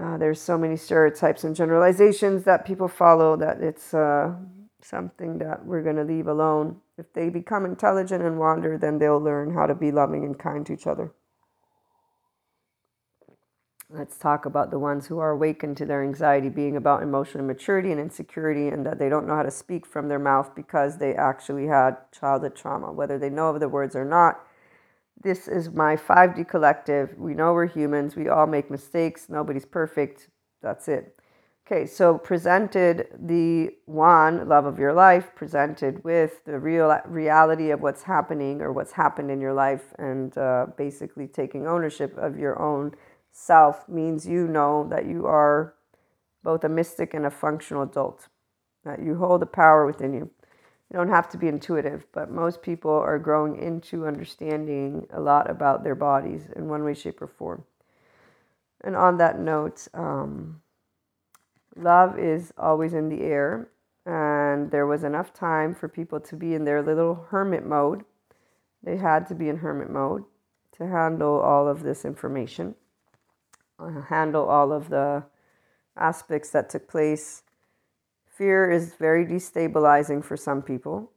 [0.00, 4.32] uh, there's so many stereotypes and generalizations that people follow that it's uh,
[4.80, 6.76] something that we're going to leave alone.
[6.96, 10.64] If they become intelligent and wander, then they'll learn how to be loving and kind
[10.66, 11.12] to each other.
[13.92, 17.90] Let's talk about the ones who are awakened to their anxiety being about emotional maturity
[17.90, 21.12] and insecurity, and that they don't know how to speak from their mouth because they
[21.12, 24.46] actually had childhood trauma, whether they know of the words or not
[25.22, 27.14] this is my 5D collective.
[27.18, 28.16] We know we're humans.
[28.16, 29.28] We all make mistakes.
[29.28, 30.28] Nobody's perfect.
[30.62, 31.16] That's it.
[31.66, 37.80] Okay, so presented the one love of your life, presented with the real reality of
[37.80, 42.60] what's happening or what's happened in your life, and uh, basically taking ownership of your
[42.60, 42.92] own
[43.30, 45.74] self means you know that you are
[46.42, 48.26] both a mystic and a functional adult,
[48.84, 50.30] that you hold the power within you.
[50.90, 55.48] You don't have to be intuitive, but most people are growing into understanding a lot
[55.48, 57.64] about their bodies in one way, shape, or form.
[58.82, 60.62] And on that note, um,
[61.76, 63.68] love is always in the air,
[64.04, 68.04] and there was enough time for people to be in their little hermit mode.
[68.82, 70.24] They had to be in hermit mode
[70.72, 72.74] to handle all of this information,
[73.78, 75.22] uh, handle all of the
[75.96, 77.42] aspects that took place
[78.40, 81.12] fear is very destabilizing for some people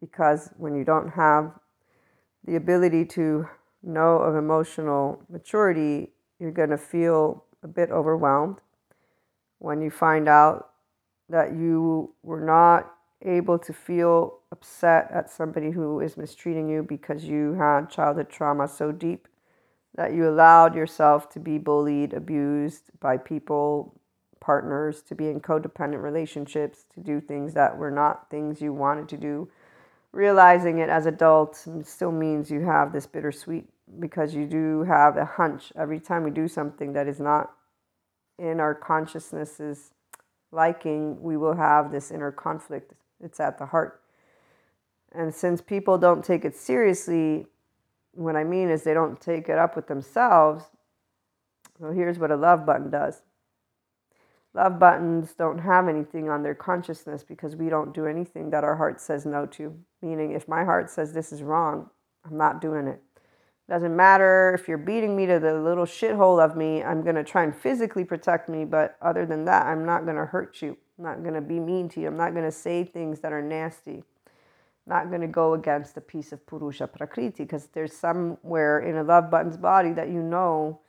[0.00, 1.52] because when you don't have
[2.46, 3.48] the ability to
[3.84, 8.56] know of emotional maturity, you're going to feel a bit overwhelmed
[9.60, 10.70] when you find out
[11.28, 12.92] that you were not
[13.22, 18.66] able to feel upset at somebody who is mistreating you because you had childhood trauma
[18.66, 19.28] so deep
[19.94, 23.97] that you allowed yourself to be bullied, abused by people
[24.40, 29.08] partners, to be in codependent relationships, to do things that were not things you wanted
[29.08, 29.48] to do.
[30.12, 35.24] Realizing it as adults still means you have this bittersweet because you do have a
[35.24, 37.52] hunch every time we do something that is not
[38.38, 39.90] in our consciousness's
[40.52, 42.92] liking, we will have this inner conflict.
[43.22, 44.00] It's at the heart.
[45.12, 47.46] And since people don't take it seriously,
[48.12, 50.64] what I mean is they don't take it up with themselves.
[51.78, 53.22] Well, here's what a love button does
[54.54, 58.76] love buttons don't have anything on their consciousness because we don't do anything that our
[58.76, 59.74] heart says no to.
[60.02, 61.90] Meaning, if my heart says this is wrong,
[62.24, 63.02] I'm not doing it.
[63.68, 67.24] Doesn't matter if you're beating me to the little shithole of me, I'm going to
[67.24, 70.76] try and physically protect me, but other than that, I'm not going to hurt you.
[70.98, 72.08] I'm not going to be mean to you.
[72.08, 73.96] I'm not going to say things that are nasty.
[73.96, 74.02] I'm
[74.86, 79.02] not going to go against a piece of Purusha Prakriti because there's somewhere in a
[79.02, 80.80] love button's body that you know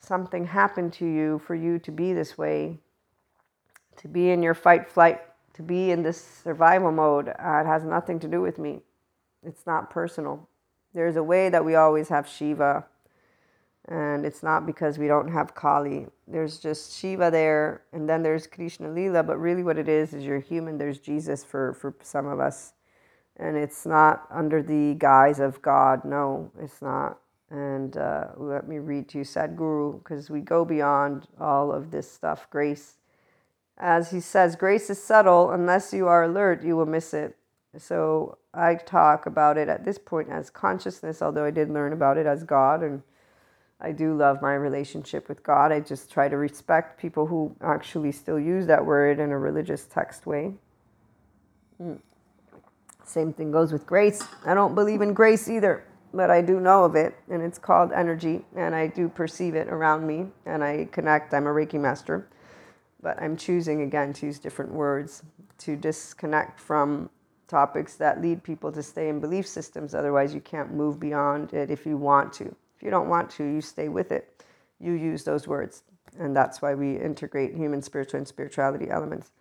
[0.00, 2.78] something happened to you for you to be this way,
[3.96, 5.20] to be in your fight flight,
[5.54, 7.28] to be in this survival mode.
[7.28, 8.82] Uh, it has nothing to do with me.
[9.42, 10.48] It's not personal.
[10.92, 12.84] There's a way that we always have Shiva,
[13.88, 16.06] and it's not because we don't have Kali.
[16.26, 20.24] There's just Shiva there, and then there's Krishna Lila, but really what it is is
[20.24, 20.78] you're human.
[20.78, 22.72] There's Jesus for, for some of us.
[23.38, 26.04] And it's not under the guise of God.
[26.04, 27.18] No, it's not.
[27.50, 32.10] And uh, let me read to you Sadhguru, because we go beyond all of this
[32.10, 32.48] stuff.
[32.50, 32.96] Grace,
[33.78, 35.50] as he says, grace is subtle.
[35.52, 37.36] Unless you are alert, you will miss it.
[37.78, 42.18] So I talk about it at this point as consciousness, although I did learn about
[42.18, 42.82] it as God.
[42.82, 43.02] And
[43.80, 45.70] I do love my relationship with God.
[45.70, 49.84] I just try to respect people who actually still use that word in a religious
[49.84, 50.54] text way.
[51.80, 52.00] Mm.
[53.04, 54.26] Same thing goes with grace.
[54.44, 55.84] I don't believe in grace either
[56.16, 59.68] but I do know of it, and it's called energy, and I do perceive it
[59.68, 61.34] around me, and I connect.
[61.34, 62.28] I'm a Reiki master.
[63.02, 65.24] but I'm choosing again to use different words
[65.60, 67.10] to disconnect from
[67.48, 69.94] topics that lead people to stay in belief systems.
[69.94, 72.46] Otherwise, you can't move beyond it if you want to.
[72.76, 74.44] If you don't want to, you stay with it.
[74.80, 75.84] You use those words.
[76.18, 79.32] And that's why we integrate human, spiritual, and spirituality elements.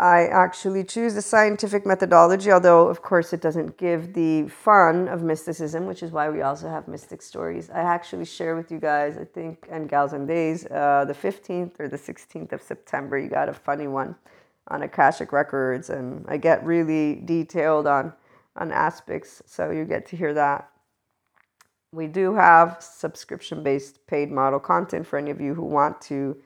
[0.00, 5.22] I actually choose the scientific methodology, although, of course, it doesn't give the fun of
[5.22, 7.68] mysticism, which is why we also have mystic stories.
[7.68, 11.78] I actually share with you guys, I think, and gals and days, uh, the 15th
[11.78, 14.16] or the 16th of September, you got a funny one
[14.68, 18.14] on Akashic Records, and I get really detailed on,
[18.56, 20.70] on aspects, so you get to hear that.
[21.92, 26.38] We do have subscription based paid model content for any of you who want to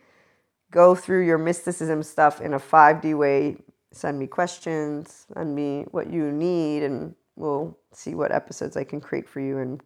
[0.74, 3.56] go through your mysticism stuff in a 5D way.
[3.92, 9.00] Send me questions, send me what you need, and we'll see what episodes I can
[9.00, 9.80] create for you and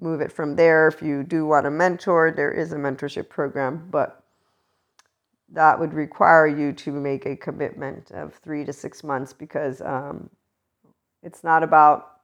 [0.00, 0.88] move it from there.
[0.88, 4.24] If you do want a mentor, there is a mentorship program, but
[5.52, 10.28] that would require you to make a commitment of three to six months because um,
[11.22, 12.20] it's not about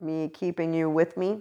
[0.00, 1.40] me keeping you with me.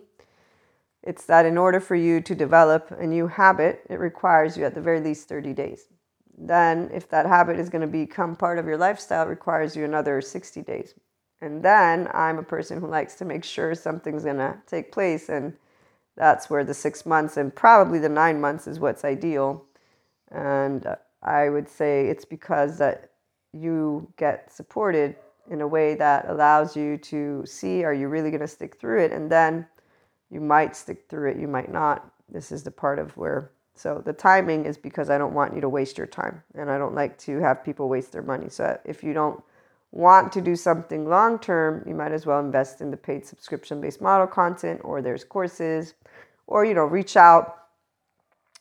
[1.04, 4.76] It's that in order for you to develop a new habit, it requires you at
[4.76, 5.88] the very least 30 days.
[6.38, 9.86] Then, if that habit is going to become part of your lifestyle, it requires you
[9.86, 10.94] another 60 days.
[11.42, 15.30] And then I'm a person who likes to make sure something's going to take place.
[15.30, 15.54] And
[16.16, 19.66] that's where the six months and probably the nine months is what's ideal.
[20.32, 20.86] And
[21.24, 23.12] I would say it's because that
[23.54, 25.16] you get supported
[25.50, 29.04] in a way that allows you to see are you really going to stick through
[29.04, 29.66] it and then
[30.30, 32.12] you might stick through it, you might not.
[32.32, 35.62] This is the part of where, so the timing is because I don't want you
[35.62, 38.50] to waste your time and I don't like to have people waste their money.
[38.50, 39.42] So if you don't
[39.92, 43.82] want to do something long term, you might as well invest in the paid subscription
[43.82, 45.96] based model content or there's courses
[46.46, 47.56] or, you know, reach out.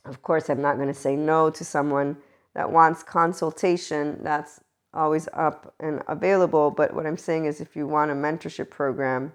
[0.05, 2.17] Of course, I'm not going to say no to someone
[2.55, 4.19] that wants consultation.
[4.23, 4.61] That's
[4.95, 6.71] always up and available.
[6.71, 9.33] But what I'm saying is if you want a mentorship program,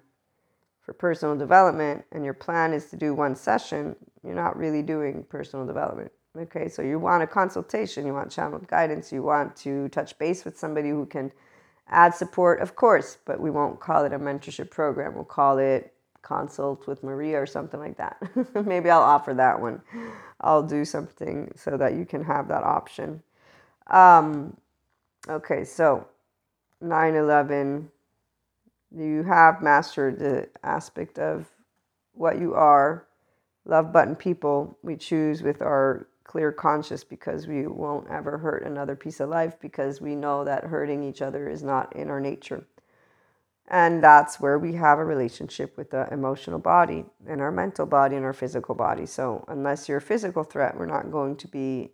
[0.84, 5.26] for personal development and your plan is to do one session, you're not really doing
[5.30, 6.12] personal development.
[6.38, 10.44] Okay, so you want a consultation, you want channeled guidance, you want to touch base
[10.44, 11.32] with somebody who can
[11.88, 15.14] add support, of course, but we won't call it a mentorship program.
[15.14, 18.18] We'll call it consult with Maria or something like that.
[18.66, 19.82] Maybe I'll offer that one.
[20.42, 23.22] I'll do something so that you can have that option.
[23.88, 24.58] Um,
[25.30, 26.08] okay, so
[26.82, 27.92] 9 11
[28.96, 31.50] you have mastered the aspect of
[32.14, 33.08] what you are.
[33.66, 38.96] Love button people, we choose with our clear conscience because we won't ever hurt another
[38.96, 42.66] piece of life because we know that hurting each other is not in our nature.
[43.68, 48.16] And that's where we have a relationship with the emotional body and our mental body
[48.16, 49.06] and our physical body.
[49.06, 51.92] So, unless you're a physical threat, we're not going to be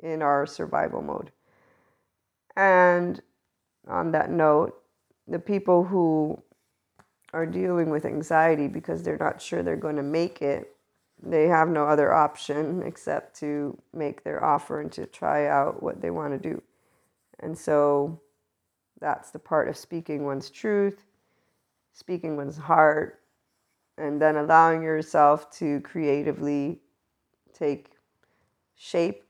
[0.00, 1.30] in our survival mode.
[2.56, 3.20] And
[3.86, 4.80] on that note,
[5.28, 6.42] the people who
[7.32, 10.74] are dealing with anxiety because they're not sure they're going to make it,
[11.22, 16.00] they have no other option except to make their offer and to try out what
[16.00, 16.62] they want to do.
[17.40, 18.20] And so
[19.00, 21.04] that's the part of speaking one's truth,
[21.92, 23.20] speaking one's heart,
[23.98, 26.80] and then allowing yourself to creatively
[27.52, 27.90] take
[28.76, 29.24] shape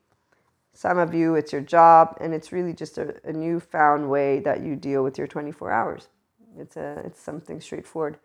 [0.78, 4.62] some of you, it's your job, and it's really just a, a newfound way that
[4.62, 6.06] you deal with your 24 hours.
[6.56, 8.16] It's, a, it's something straightforward.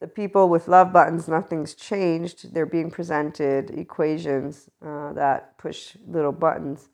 [0.00, 2.54] The people with love buttons, nothing's changed.
[2.54, 6.88] They're being presented equations uh, that push little buttons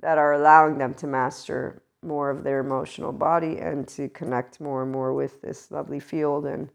[0.00, 4.84] that are allowing them to master more of their emotional body and to connect more
[4.84, 6.46] and more with this lovely field.
[6.46, 6.70] And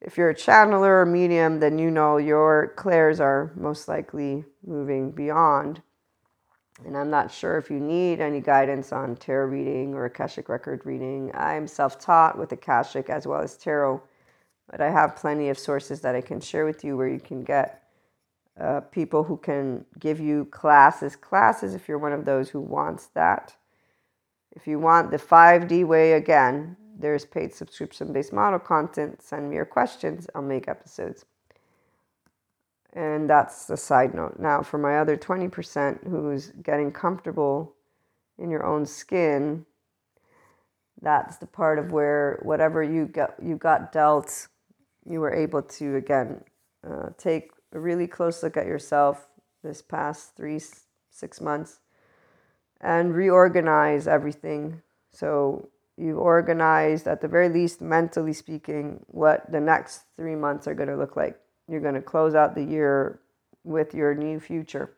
[0.00, 5.10] if you're a channeler or medium, then you know your clairs are most likely moving
[5.10, 5.82] beyond
[6.82, 10.84] and I'm not sure if you need any guidance on tarot reading or Akashic record
[10.84, 11.30] reading.
[11.34, 14.02] I'm self taught with Akashic as well as tarot,
[14.70, 17.44] but I have plenty of sources that I can share with you where you can
[17.44, 17.84] get
[18.60, 21.14] uh, people who can give you classes.
[21.16, 23.54] Classes, if you're one of those who wants that.
[24.52, 29.22] If you want the 5D way again, there's paid subscription based model content.
[29.22, 31.24] Send me your questions, I'll make episodes.
[32.94, 34.38] And that's the side note.
[34.38, 37.74] Now, for my other 20% who's getting comfortable
[38.38, 39.66] in your own skin,
[41.02, 44.46] that's the part of where whatever you got, you got dealt,
[45.04, 46.40] you were able to, again,
[46.88, 49.26] uh, take a really close look at yourself
[49.64, 50.60] this past three,
[51.10, 51.80] six months
[52.80, 54.82] and reorganize everything.
[55.12, 60.74] So you've organized, at the very least, mentally speaking, what the next three months are
[60.74, 63.20] going to look like you're going to close out the year
[63.64, 64.94] with your new future.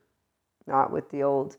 [0.66, 1.56] not with the old.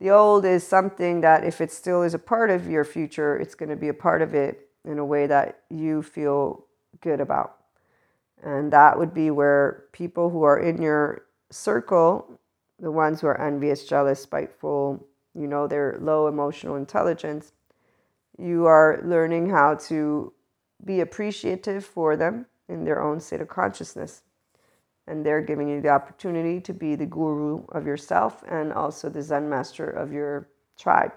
[0.00, 3.54] The old is something that, if it still is a part of your future, it's
[3.54, 6.66] going to be a part of it in a way that you feel
[7.00, 7.58] good about.
[8.42, 12.40] And that would be where people who are in your circle,
[12.80, 17.52] the ones who are envious, jealous, spiteful, you know, they're low emotional intelligence,
[18.38, 20.32] you are learning how to
[20.84, 24.22] be appreciative for them in their own state of consciousness.
[25.06, 29.22] And they're giving you the opportunity to be the guru of yourself and also the
[29.22, 30.48] Zen master of your
[30.78, 31.12] tribe.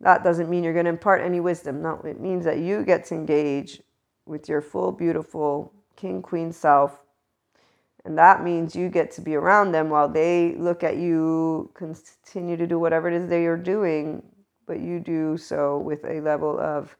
[0.00, 1.82] That doesn't mean you're going to impart any wisdom.
[1.82, 3.82] No, it means that you get to engage
[4.26, 6.98] with your full, beautiful king, queen self.
[8.04, 12.56] And that means you get to be around them while they look at you, continue
[12.56, 14.22] to do whatever it is they are doing,
[14.66, 16.96] but you do so with a level of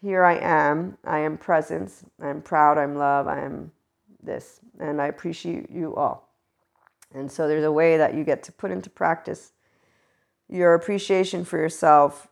[0.00, 3.72] here I am, I am presence, I'm proud, I'm love, I am
[4.22, 6.32] this, and I appreciate you all.
[7.14, 9.52] And so there's a way that you get to put into practice
[10.48, 12.28] your appreciation for yourself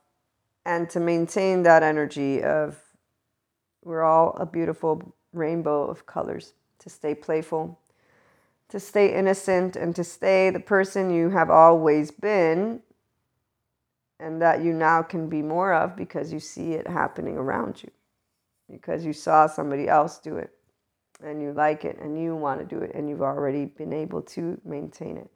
[0.65, 2.81] and to maintain that energy of
[3.83, 7.79] we're all a beautiful rainbow of colors, to stay playful,
[8.69, 12.81] to stay innocent, and to stay the person you have always been
[14.21, 17.91] and that you now can be more of because you see it happening around you,
[18.71, 20.51] because you saw somebody else do it
[21.23, 24.23] and you like it and you want to do it and you've already been able
[24.23, 25.31] to maintain it.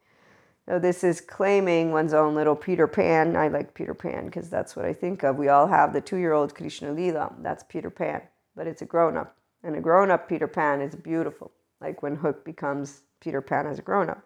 [0.69, 3.37] So this is claiming one's own little Peter Pan.
[3.37, 5.37] I like Peter Pan because that's what I think of.
[5.37, 7.35] We all have the two-year-old Krishna Lila.
[7.41, 8.21] That's Peter Pan,
[8.55, 9.35] but it's a grown-up.
[9.63, 13.83] And a grown-up Peter Pan is beautiful, like when Hook becomes Peter Pan as a
[13.83, 14.23] grown-up.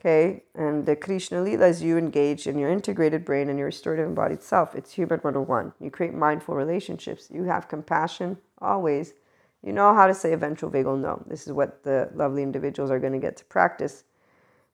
[0.00, 4.06] Okay, and the Krishna Lila is you engage in your integrated brain and your restorative
[4.06, 4.74] embodied self.
[4.74, 5.72] It's human 101.
[5.80, 7.28] You create mindful relationships.
[7.32, 9.14] You have compassion always.
[9.62, 11.22] You know how to say eventual vagal no.
[11.26, 14.04] This is what the lovely individuals are going to get to practice.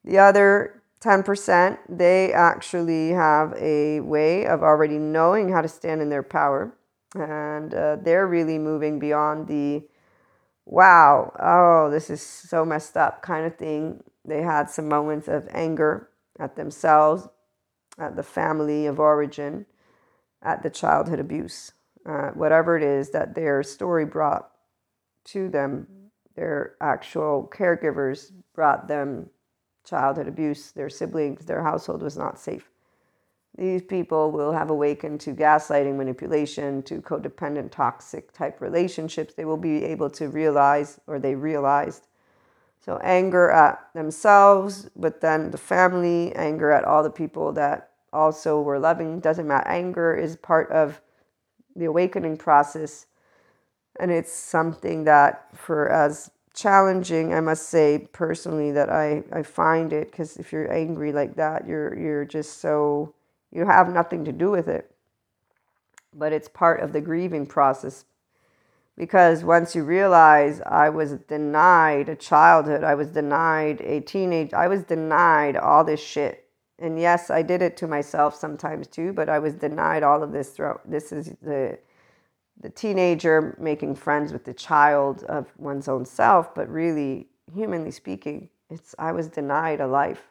[0.05, 6.09] The other 10%, they actually have a way of already knowing how to stand in
[6.09, 6.75] their power.
[7.15, 9.83] And uh, they're really moving beyond the
[10.67, 15.49] wow, oh, this is so messed up kind of thing they had some moments of
[15.51, 17.29] anger at themselves,
[17.99, 19.67] at the family of origin,
[20.43, 21.73] at the childhood abuse,
[22.07, 24.51] uh, whatever it is that their story brought
[25.25, 25.87] to them,
[26.35, 29.29] their actual caregivers brought them
[29.85, 32.71] childhood abuse, their siblings, their household was not safe.
[33.57, 39.35] These people will have awakened to gaslighting, manipulation, to codependent, toxic type relationships.
[39.35, 42.07] They will be able to realize, or they realized,
[42.85, 48.61] so anger at themselves, but then the family, anger at all the people that also
[48.61, 49.21] were loving.
[49.21, 49.69] Doesn't matter.
[49.69, 51.01] Anger is part of
[51.77, 53.07] the awakening process.
[53.99, 59.93] And it's something that for as challenging, I must say personally that I, I find
[59.93, 63.15] it because if you're angry like that, you're you're just so
[63.53, 64.91] you have nothing to do with it.
[66.15, 68.05] But it's part of the grieving process
[69.01, 74.69] because once you realize I was denied a childhood, I was denied a teenage, I
[74.69, 76.45] was denied all this shit.
[76.79, 80.33] And yes, I did it to myself sometimes too, but I was denied all of
[80.33, 80.83] this throughout.
[80.85, 81.79] This is the
[82.61, 88.51] the teenager making friends with the child of one's own self, but really, humanly speaking,
[88.69, 90.29] it's I was denied a life.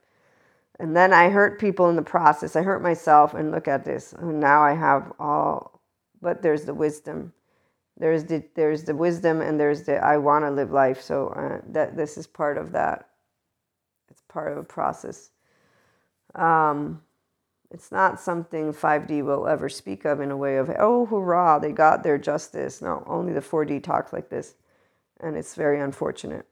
[0.80, 2.56] And then I hurt people in the process.
[2.56, 4.14] I hurt myself, and look at this.
[4.14, 5.82] And now I have all,
[6.22, 7.34] but there's the wisdom
[8.00, 11.02] there's the there's the wisdom and there's the I want to live life.
[11.02, 13.10] So uh, that this is part of that.
[14.10, 15.32] It's part of a process.
[16.34, 17.02] Um,
[17.72, 21.72] it's not something 5D will ever speak of in a way of oh hurrah they
[21.72, 22.82] got their justice.
[22.82, 24.56] No, only the 4D talks like this,
[25.20, 26.46] and it's very unfortunate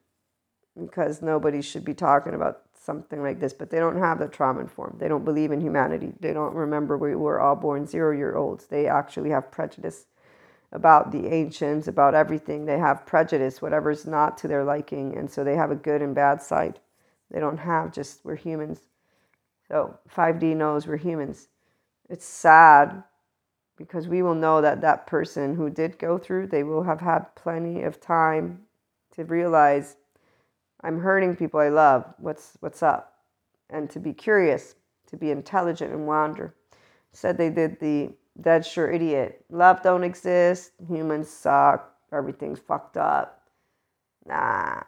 [0.80, 3.54] because nobody should be talking about something like this.
[3.54, 5.00] But they don't have the trauma informed.
[5.00, 6.12] They don't believe in humanity.
[6.20, 8.68] They don't remember we were all born zero year olds.
[8.68, 10.08] They actually have prejudice
[10.72, 12.66] about the ancients, about everything.
[12.66, 15.18] They have prejudice, whatever's not to their liking.
[15.18, 16.80] And so they have a good and bad side.
[17.32, 18.82] They don't have just, we're humans.
[19.68, 21.50] So 5D knows we're humans.
[22.10, 23.04] It's sad
[23.78, 27.36] because we will know that that person who did go through, they will have had
[27.36, 28.62] plenty of time
[29.16, 29.98] to realize
[30.82, 32.06] I'm hurting people I love.
[32.18, 33.20] What's, what's up?
[33.70, 34.76] And to be curious,
[35.08, 36.54] to be intelligent and wander.
[37.12, 39.44] Said they did the that's your idiot.
[39.50, 40.72] Love don't exist.
[40.88, 41.94] Humans suck.
[42.12, 43.42] Everything's fucked up.
[44.26, 44.82] Nah.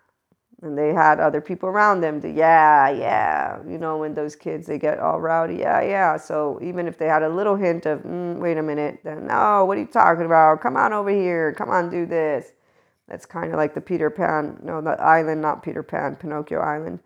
[0.61, 3.59] And they had other people around them to, yeah, yeah.
[3.67, 6.17] You know, when those kids, they get all rowdy, yeah, yeah.
[6.17, 9.63] So even if they had a little hint of, mm, wait a minute, then, no,
[9.65, 10.61] what are you talking about?
[10.61, 11.53] Come on over here.
[11.53, 12.51] Come on, do this.
[13.07, 16.99] That's kind of like the Peter Pan, no, the island, not Peter Pan, Pinocchio Island.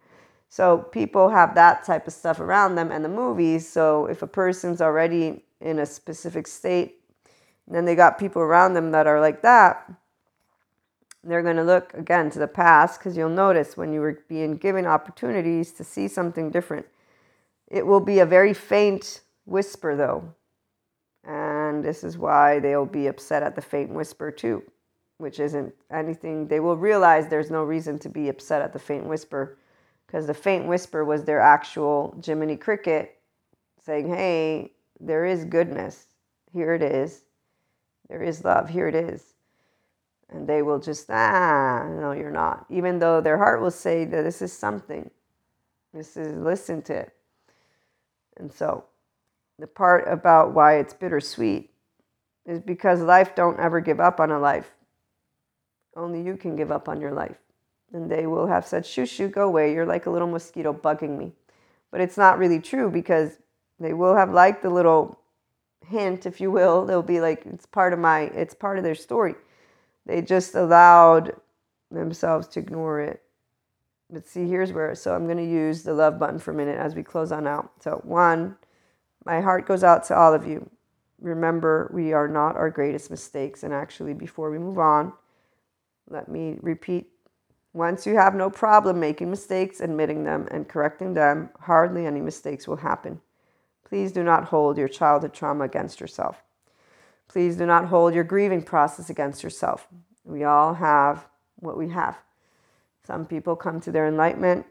[0.49, 3.67] So people have that type of stuff around them and the movies.
[3.67, 6.99] So if a person's already in a specific state,
[7.65, 9.91] and then they got people around them that are like that,
[11.23, 14.57] they're going to look again to the past because you'll notice when you were being
[14.57, 16.85] given opportunities to see something different.
[17.67, 20.33] It will be a very faint whisper, though.
[21.23, 24.63] And this is why they'll be upset at the faint whisper, too,
[25.17, 26.47] which isn't anything.
[26.47, 29.57] They will realize there's no reason to be upset at the faint whisper
[30.05, 33.17] because the faint whisper was their actual Jiminy Cricket
[33.79, 34.73] saying, Hey,
[35.05, 36.07] there is goodness.
[36.51, 37.23] Here it is.
[38.09, 38.69] There is love.
[38.69, 39.33] Here it is.
[40.29, 42.65] And they will just, ah, no, you're not.
[42.69, 45.09] Even though their heart will say that this is something.
[45.93, 47.13] This is, listen to it.
[48.37, 48.85] And so
[49.59, 51.69] the part about why it's bittersweet
[52.45, 54.71] is because life don't ever give up on a life.
[55.95, 57.37] Only you can give up on your life
[57.93, 59.71] and they will have said, shoo, shoo, go away.
[59.71, 61.31] You're like a little mosquito bugging me.
[61.91, 63.37] But it's not really true because
[63.83, 65.19] they will have liked the little
[65.85, 66.85] hint, if you will.
[66.85, 69.35] They'll be like, it's part of my, it's part of their story.
[70.05, 71.35] They just allowed
[71.91, 73.21] themselves to ignore it.
[74.09, 76.77] But see, here's where, so I'm going to use the love button for a minute
[76.77, 77.71] as we close on out.
[77.81, 78.55] So, one,
[79.25, 80.69] my heart goes out to all of you.
[81.19, 83.63] Remember, we are not our greatest mistakes.
[83.63, 85.13] And actually, before we move on,
[86.09, 87.07] let me repeat
[87.73, 92.67] once you have no problem making mistakes, admitting them, and correcting them, hardly any mistakes
[92.67, 93.19] will happen.
[93.93, 96.41] Please do not hold your childhood trauma against yourself.
[97.27, 99.87] Please do not hold your grieving process against yourself.
[100.25, 101.27] We all have
[101.57, 102.17] what we have.
[103.05, 104.65] Some people come to their enlightenment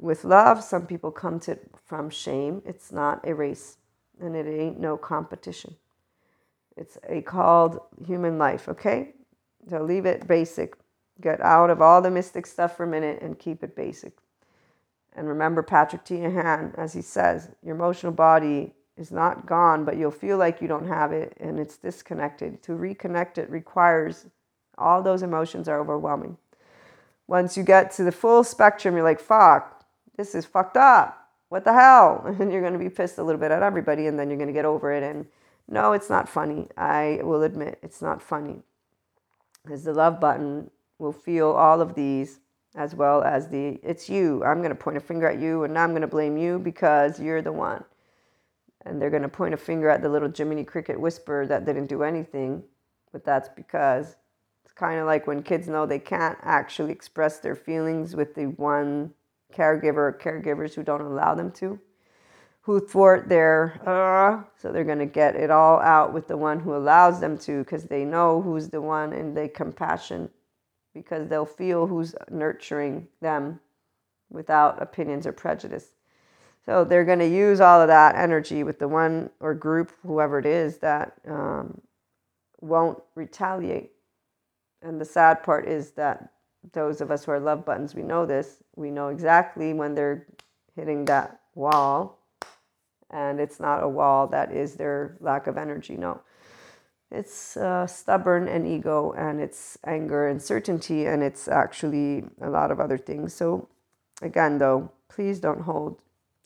[0.00, 2.62] with love, some people come to it from shame.
[2.64, 3.76] It's not a race,
[4.18, 5.76] and it ain't no competition.
[6.74, 9.12] It's a called human life, okay?
[9.68, 10.76] So leave it basic.
[11.20, 14.14] Get out of all the mystic stuff for a minute and keep it basic.
[15.14, 20.10] And remember Patrick Teahan, as he says, your emotional body is not gone, but you'll
[20.10, 22.62] feel like you don't have it and it's disconnected.
[22.62, 24.26] To reconnect it requires
[24.78, 26.36] all those emotions are overwhelming.
[27.26, 29.84] Once you get to the full spectrum, you're like, fuck,
[30.16, 31.18] this is fucked up.
[31.48, 32.24] What the hell?
[32.40, 34.48] And you're going to be pissed a little bit at everybody and then you're going
[34.48, 35.02] to get over it.
[35.02, 35.26] And
[35.68, 36.68] no, it's not funny.
[36.76, 38.62] I will admit it's not funny.
[39.62, 42.40] Because the love button will feel all of these
[42.74, 44.42] as well as the it's you.
[44.44, 47.20] I'm going to point a finger at you and I'm going to blame you because
[47.20, 47.84] you're the one.
[48.84, 51.86] And they're going to point a finger at the little Jiminy Cricket whisper that didn't
[51.86, 52.64] do anything,
[53.12, 54.16] but that's because
[54.64, 58.46] it's kind of like when kids know they can't actually express their feelings with the
[58.46, 59.12] one
[59.54, 61.78] caregiver or caregivers who don't allow them to,
[62.62, 66.58] who thwart their, uh, so they're going to get it all out with the one
[66.58, 70.28] who allows them to because they know who's the one and they compassion
[70.94, 73.60] because they'll feel who's nurturing them
[74.30, 75.94] without opinions or prejudice.
[76.64, 80.38] So they're going to use all of that energy with the one or group, whoever
[80.38, 81.80] it is, that um,
[82.60, 83.90] won't retaliate.
[84.80, 86.32] And the sad part is that
[86.72, 88.58] those of us who are love buttons, we know this.
[88.76, 90.26] We know exactly when they're
[90.76, 92.18] hitting that wall.
[93.10, 95.96] And it's not a wall that is their lack of energy.
[95.96, 96.20] No,
[97.12, 102.70] it's uh, stubborn and ego and it's anger and certainty and it's actually a lot
[102.70, 103.34] of other things.
[103.34, 103.68] So
[104.22, 105.98] again though please don't hold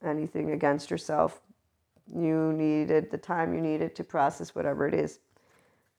[0.04, 1.40] anything against yourself.
[2.14, 5.20] You needed the time you needed to process whatever it is.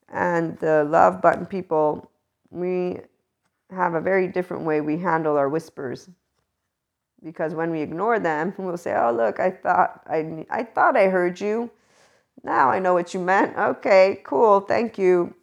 [0.10, 2.12] And the love button people
[2.52, 3.00] we
[3.72, 6.10] have a very different way we handle our whispers.
[7.24, 11.08] Because when we ignore them we'll say oh look i thought i, I thought i
[11.08, 11.72] heard you
[12.48, 13.58] now I know what you meant.
[13.58, 14.62] Okay, cool.
[14.62, 15.36] Thank you.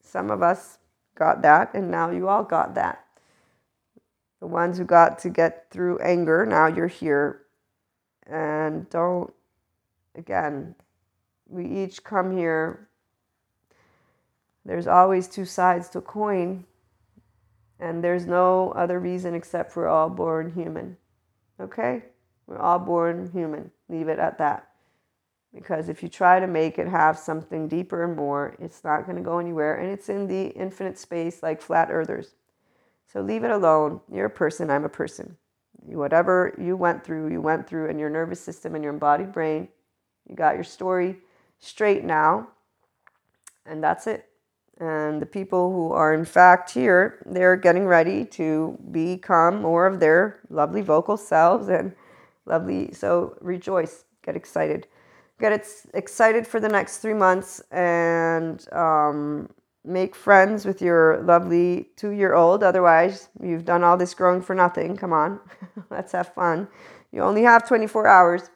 [0.00, 0.78] Some of us
[1.16, 3.04] got that, and now you all got that.
[4.38, 7.42] The ones who got to get through anger, now you're here.
[8.28, 9.32] And don't,
[10.14, 10.76] again,
[11.48, 12.88] we each come here.
[14.64, 16.64] There's always two sides to a coin,
[17.80, 20.96] and there's no other reason except we're all born human.
[21.58, 22.04] Okay?
[22.46, 23.72] We're all born human.
[23.88, 24.68] Leave it at that.
[25.54, 29.16] Because if you try to make it have something deeper and more, it's not going
[29.16, 29.76] to go anywhere.
[29.76, 32.34] And it's in the infinite space like flat earthers.
[33.06, 34.00] So leave it alone.
[34.12, 35.36] You're a person, I'm a person.
[35.86, 39.68] Whatever you went through, you went through in your nervous system and your embodied brain.
[40.28, 41.18] You got your story
[41.60, 42.48] straight now.
[43.64, 44.28] And that's it.
[44.80, 50.00] And the people who are in fact here, they're getting ready to become more of
[50.00, 51.94] their lovely vocal selves and
[52.44, 52.92] lovely.
[52.92, 54.88] So rejoice, get excited
[55.40, 59.48] get excited for the next three months and um,
[59.84, 62.62] make friends with your lovely two year old.
[62.62, 64.96] Otherwise, you've done all this growing for nothing.
[64.96, 65.40] Come on,
[65.90, 66.68] let's have fun.
[67.12, 68.50] You only have 24 hours.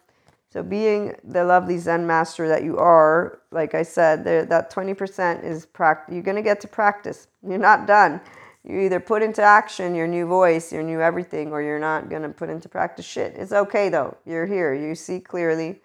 [0.51, 5.45] So, being the lovely Zen master that you are, like I said, there, that 20%
[5.45, 6.14] is practice.
[6.14, 7.29] You're going to get to practice.
[7.47, 8.18] You're not done.
[8.64, 12.22] You either put into action your new voice, your new everything, or you're not going
[12.22, 13.35] to put into practice shit.
[13.37, 14.16] It's okay though.
[14.24, 14.72] You're here.
[14.72, 15.81] You see clearly.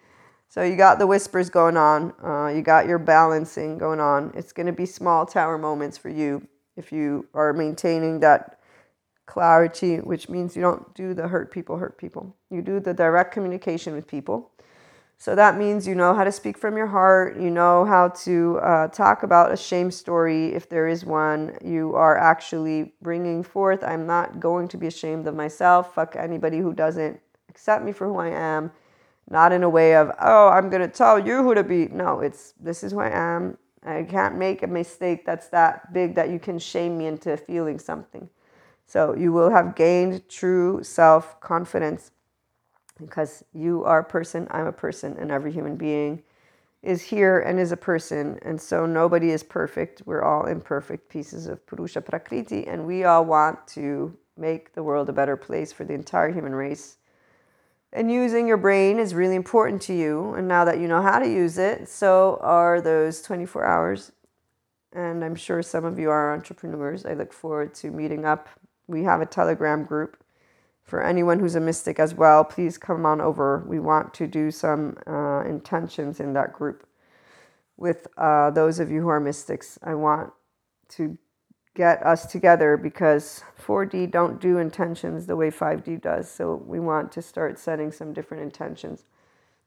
[0.54, 2.14] So you got the whispers going on.
[2.24, 4.32] Uh, you got your balancing going on.
[4.36, 6.48] It's going to be small tower moments for you
[6.78, 8.60] if you are maintaining that
[9.26, 12.36] clarity, which means you don't do the hurt people hurt people.
[12.52, 14.52] You do the direct communication with people.
[15.18, 17.36] So that means you know how to speak from your heart.
[17.42, 21.58] You know how to uh, talk about a shame story if there is one.
[21.66, 25.96] You are actually bringing forth, I'm not going to be ashamed of myself.
[25.96, 28.72] Fuck anybody who doesn't accept me for who I am
[29.30, 31.88] not in a way of oh i'm going to tell you who to be.
[31.88, 33.58] No it's this is who i am.
[33.86, 37.80] I can't make a mistake that's that big that you can shame me into feeling
[37.80, 38.30] something.
[38.86, 42.12] So you will have gained true self confidence
[43.00, 46.24] because you are a person i'm a person and every human being
[46.84, 48.40] is here and is a person.
[48.44, 50.04] And so nobody is perfect.
[50.06, 55.10] We're all imperfect pieces of purusha prakriti and we all want to make the world
[55.10, 56.98] a better place for the entire human race
[57.94, 60.34] and using your brain is really important to you.
[60.34, 64.12] And now that you know how to use it, so are those 24 hours.
[64.92, 67.06] And I'm sure some of you are entrepreneurs.
[67.06, 68.50] I look forward to meeting up.
[68.88, 70.18] We have a Telegram group
[70.84, 72.44] for anyone who's a mystic as well.
[72.44, 73.64] Please come on over.
[73.68, 76.86] We want to do some uh, intentions in that group
[77.78, 79.80] with uh, those of you who are mystics.
[79.84, 80.34] I want
[80.90, 81.18] to
[81.76, 86.30] get us together because 4D don't do intentions the way 5D does.
[86.30, 89.06] So we want to start setting some different intentions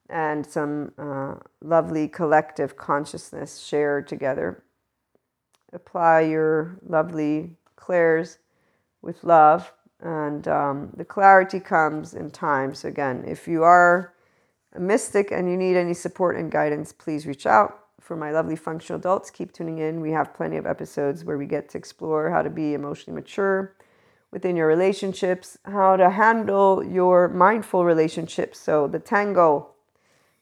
[0.09, 4.63] and some uh, lovely collective consciousness shared together.
[5.73, 8.39] Apply your lovely clairs
[9.03, 12.75] with love, and um, the clarity comes in time.
[12.75, 14.15] So, again, if you are
[14.75, 18.55] a mystic and you need any support and guidance, please reach out for my lovely
[18.55, 20.01] functional adults, keep tuning in.
[20.01, 23.75] We have plenty of episodes where we get to explore how to be emotionally mature
[24.31, 28.61] within your relationships, how to handle your mindful relationships.
[28.61, 29.71] So, the tango,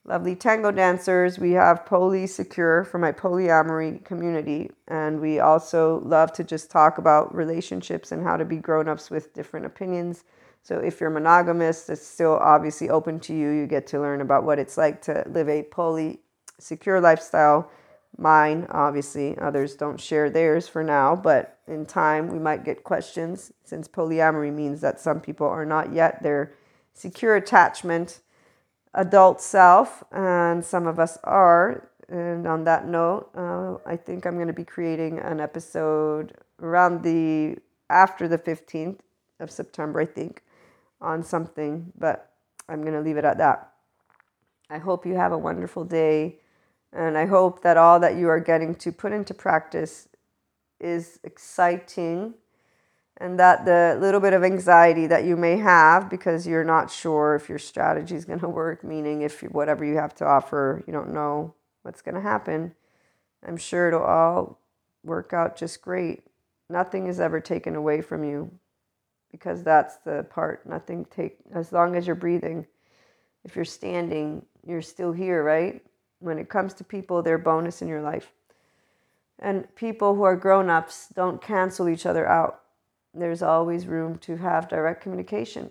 [0.04, 1.38] lovely tango dancers.
[1.38, 4.70] We have Polysecure for my polyamory community.
[4.88, 9.10] And we also love to just talk about relationships and how to be grown ups
[9.10, 10.24] with different opinions.
[10.62, 13.48] So, if you're monogamous, it's still obviously open to you.
[13.50, 16.20] You get to learn about what it's like to live a poly
[16.64, 17.70] secure lifestyle.
[18.16, 23.52] Mine, obviously, others don't share theirs for now, but in time we might get questions
[23.64, 26.52] since polyamory means that some people are not yet their
[26.92, 28.20] secure attachment
[28.94, 31.90] adult self, and some of us are.
[32.08, 37.02] And on that note, uh, I think I'm going to be creating an episode around
[37.02, 37.58] the
[37.90, 39.00] after the 15th
[39.40, 40.42] of September, I think,
[41.00, 42.30] on something, but
[42.68, 43.72] I'm going to leave it at that.
[44.70, 46.38] I hope you have a wonderful day.
[46.94, 50.08] And I hope that all that you are getting to put into practice
[50.80, 52.34] is exciting
[53.16, 57.34] and that the little bit of anxiety that you may have because you're not sure
[57.34, 60.92] if your strategy is going to work, meaning if whatever you have to offer, you
[60.92, 62.74] don't know what's going to happen,
[63.46, 64.58] I'm sure it'll all
[65.04, 66.24] work out just great.
[66.68, 68.50] Nothing is ever taken away from you
[69.30, 70.66] because that's the part.
[70.66, 72.66] Nothing take as long as you're breathing.
[73.44, 75.82] If you're standing, you're still here, right?
[76.24, 78.32] When it comes to people, they're bonus in your life.
[79.38, 82.62] And people who are grown ups don't cancel each other out.
[83.12, 85.70] There's always room to have direct communication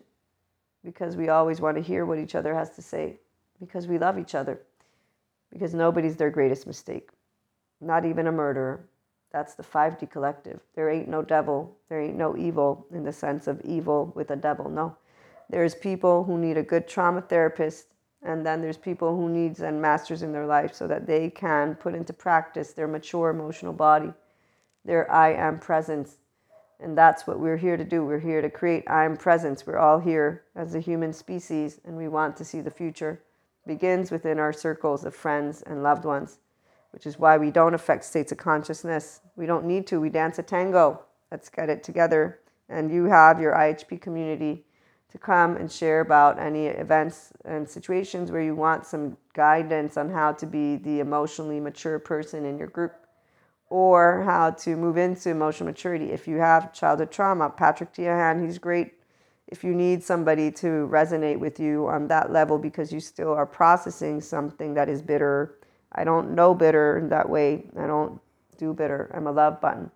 [0.86, 3.18] because we always want to hear what each other has to say
[3.60, 4.62] because we love each other.
[5.51, 7.10] Because nobody's their greatest mistake,
[7.82, 8.86] not even a murderer.
[9.32, 10.60] That's the 5D collective.
[10.76, 11.76] There ain't no devil.
[11.89, 14.70] There ain't no evil in the sense of evil with a devil.
[14.70, 14.95] No.
[15.49, 17.93] There's people who need a good trauma therapist
[18.24, 21.76] and then there's people who need Zen masters in their life so that they can
[21.76, 24.13] put into practice their mature emotional body,
[24.86, 26.17] their I am presence.
[26.80, 28.05] And that's what we're here to do.
[28.05, 29.65] We're here to create I am presence.
[29.65, 33.21] We're all here as a human species, and we want to see the future.
[33.65, 36.39] begins within our circles of friends and loved ones,
[36.91, 39.21] which is why we don't affect states of consciousness.
[39.38, 40.01] We don't need to.
[40.01, 41.03] We dance a tango.
[41.32, 42.39] Let's get it together.
[42.67, 44.65] And you have your IHP community
[45.14, 50.09] to come and share about any events and situations where you want some guidance on
[50.09, 52.95] how to be the emotionally mature person in your group
[53.70, 56.11] or how to move into emotional maturity.
[56.11, 58.93] If you have childhood trauma, Patrick Teahan, he's great.
[59.47, 63.45] If you need somebody to resonate with you on that level because you still are
[63.45, 65.59] processing something that is bitter,
[65.91, 67.66] I don't know bitter in that way.
[67.78, 68.20] I don't
[68.57, 69.11] do bitter.
[69.14, 69.91] I'm a love button.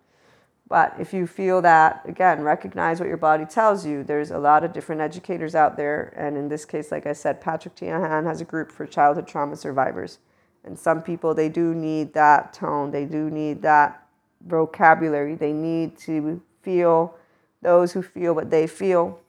[0.68, 4.04] But if you feel that, again, recognize what your body tells you.
[4.04, 6.12] There's a lot of different educators out there.
[6.14, 9.56] And in this case, like I said, Patrick Teahan has a group for childhood trauma
[9.56, 10.18] survivors.
[10.64, 14.06] And some people, they do need that tone, they do need that
[14.46, 17.14] vocabulary, they need to feel
[17.62, 19.20] those who feel what they feel.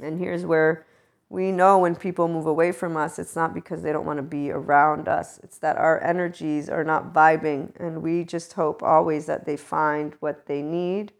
[0.00, 0.86] And here's where
[1.28, 4.22] we know when people move away from us, it's not because they don't want to
[4.22, 5.40] be around us.
[5.42, 7.72] It's that our energies are not vibing.
[7.80, 11.12] And we just hope always that they find what they need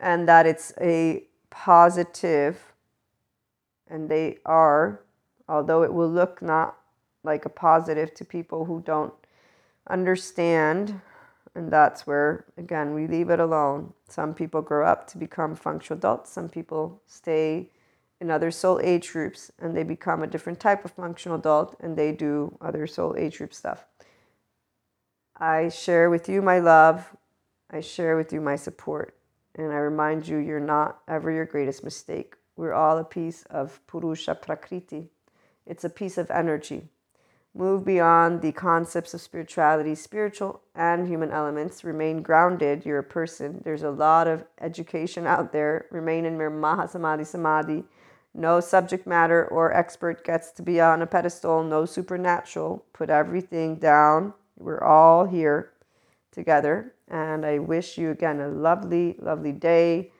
[0.00, 2.72] and that it's a positive,
[3.88, 5.00] and they are,
[5.48, 6.76] although it will look not
[7.24, 9.12] like a positive to people who don't
[9.88, 11.00] understand.
[11.54, 13.92] And that's where, again, we leave it alone.
[14.08, 17.70] Some people grow up to become functional adults, some people stay
[18.20, 21.96] in other soul age groups and they become a different type of functional adult and
[21.96, 23.84] they do other soul age group stuff.
[25.36, 27.16] I share with you my love,
[27.70, 29.16] I share with you my support,
[29.54, 32.34] and I remind you you're not ever your greatest mistake.
[32.56, 35.10] We're all a piece of Purusha Prakriti,
[35.64, 36.88] it's a piece of energy.
[37.54, 41.82] Move beyond the concepts of spirituality, spiritual and human elements.
[41.82, 42.84] Remain grounded.
[42.86, 43.62] You're a person.
[43.64, 45.86] There's a lot of education out there.
[45.90, 47.84] Remain in your Mahasamadhi Samadhi
[48.38, 52.84] no subject matter or expert gets to be on a pedestal, no supernatural.
[52.92, 54.32] Put everything down.
[54.56, 55.72] We're all here
[56.30, 56.94] together.
[57.08, 60.12] And I wish you again a lovely, lovely day.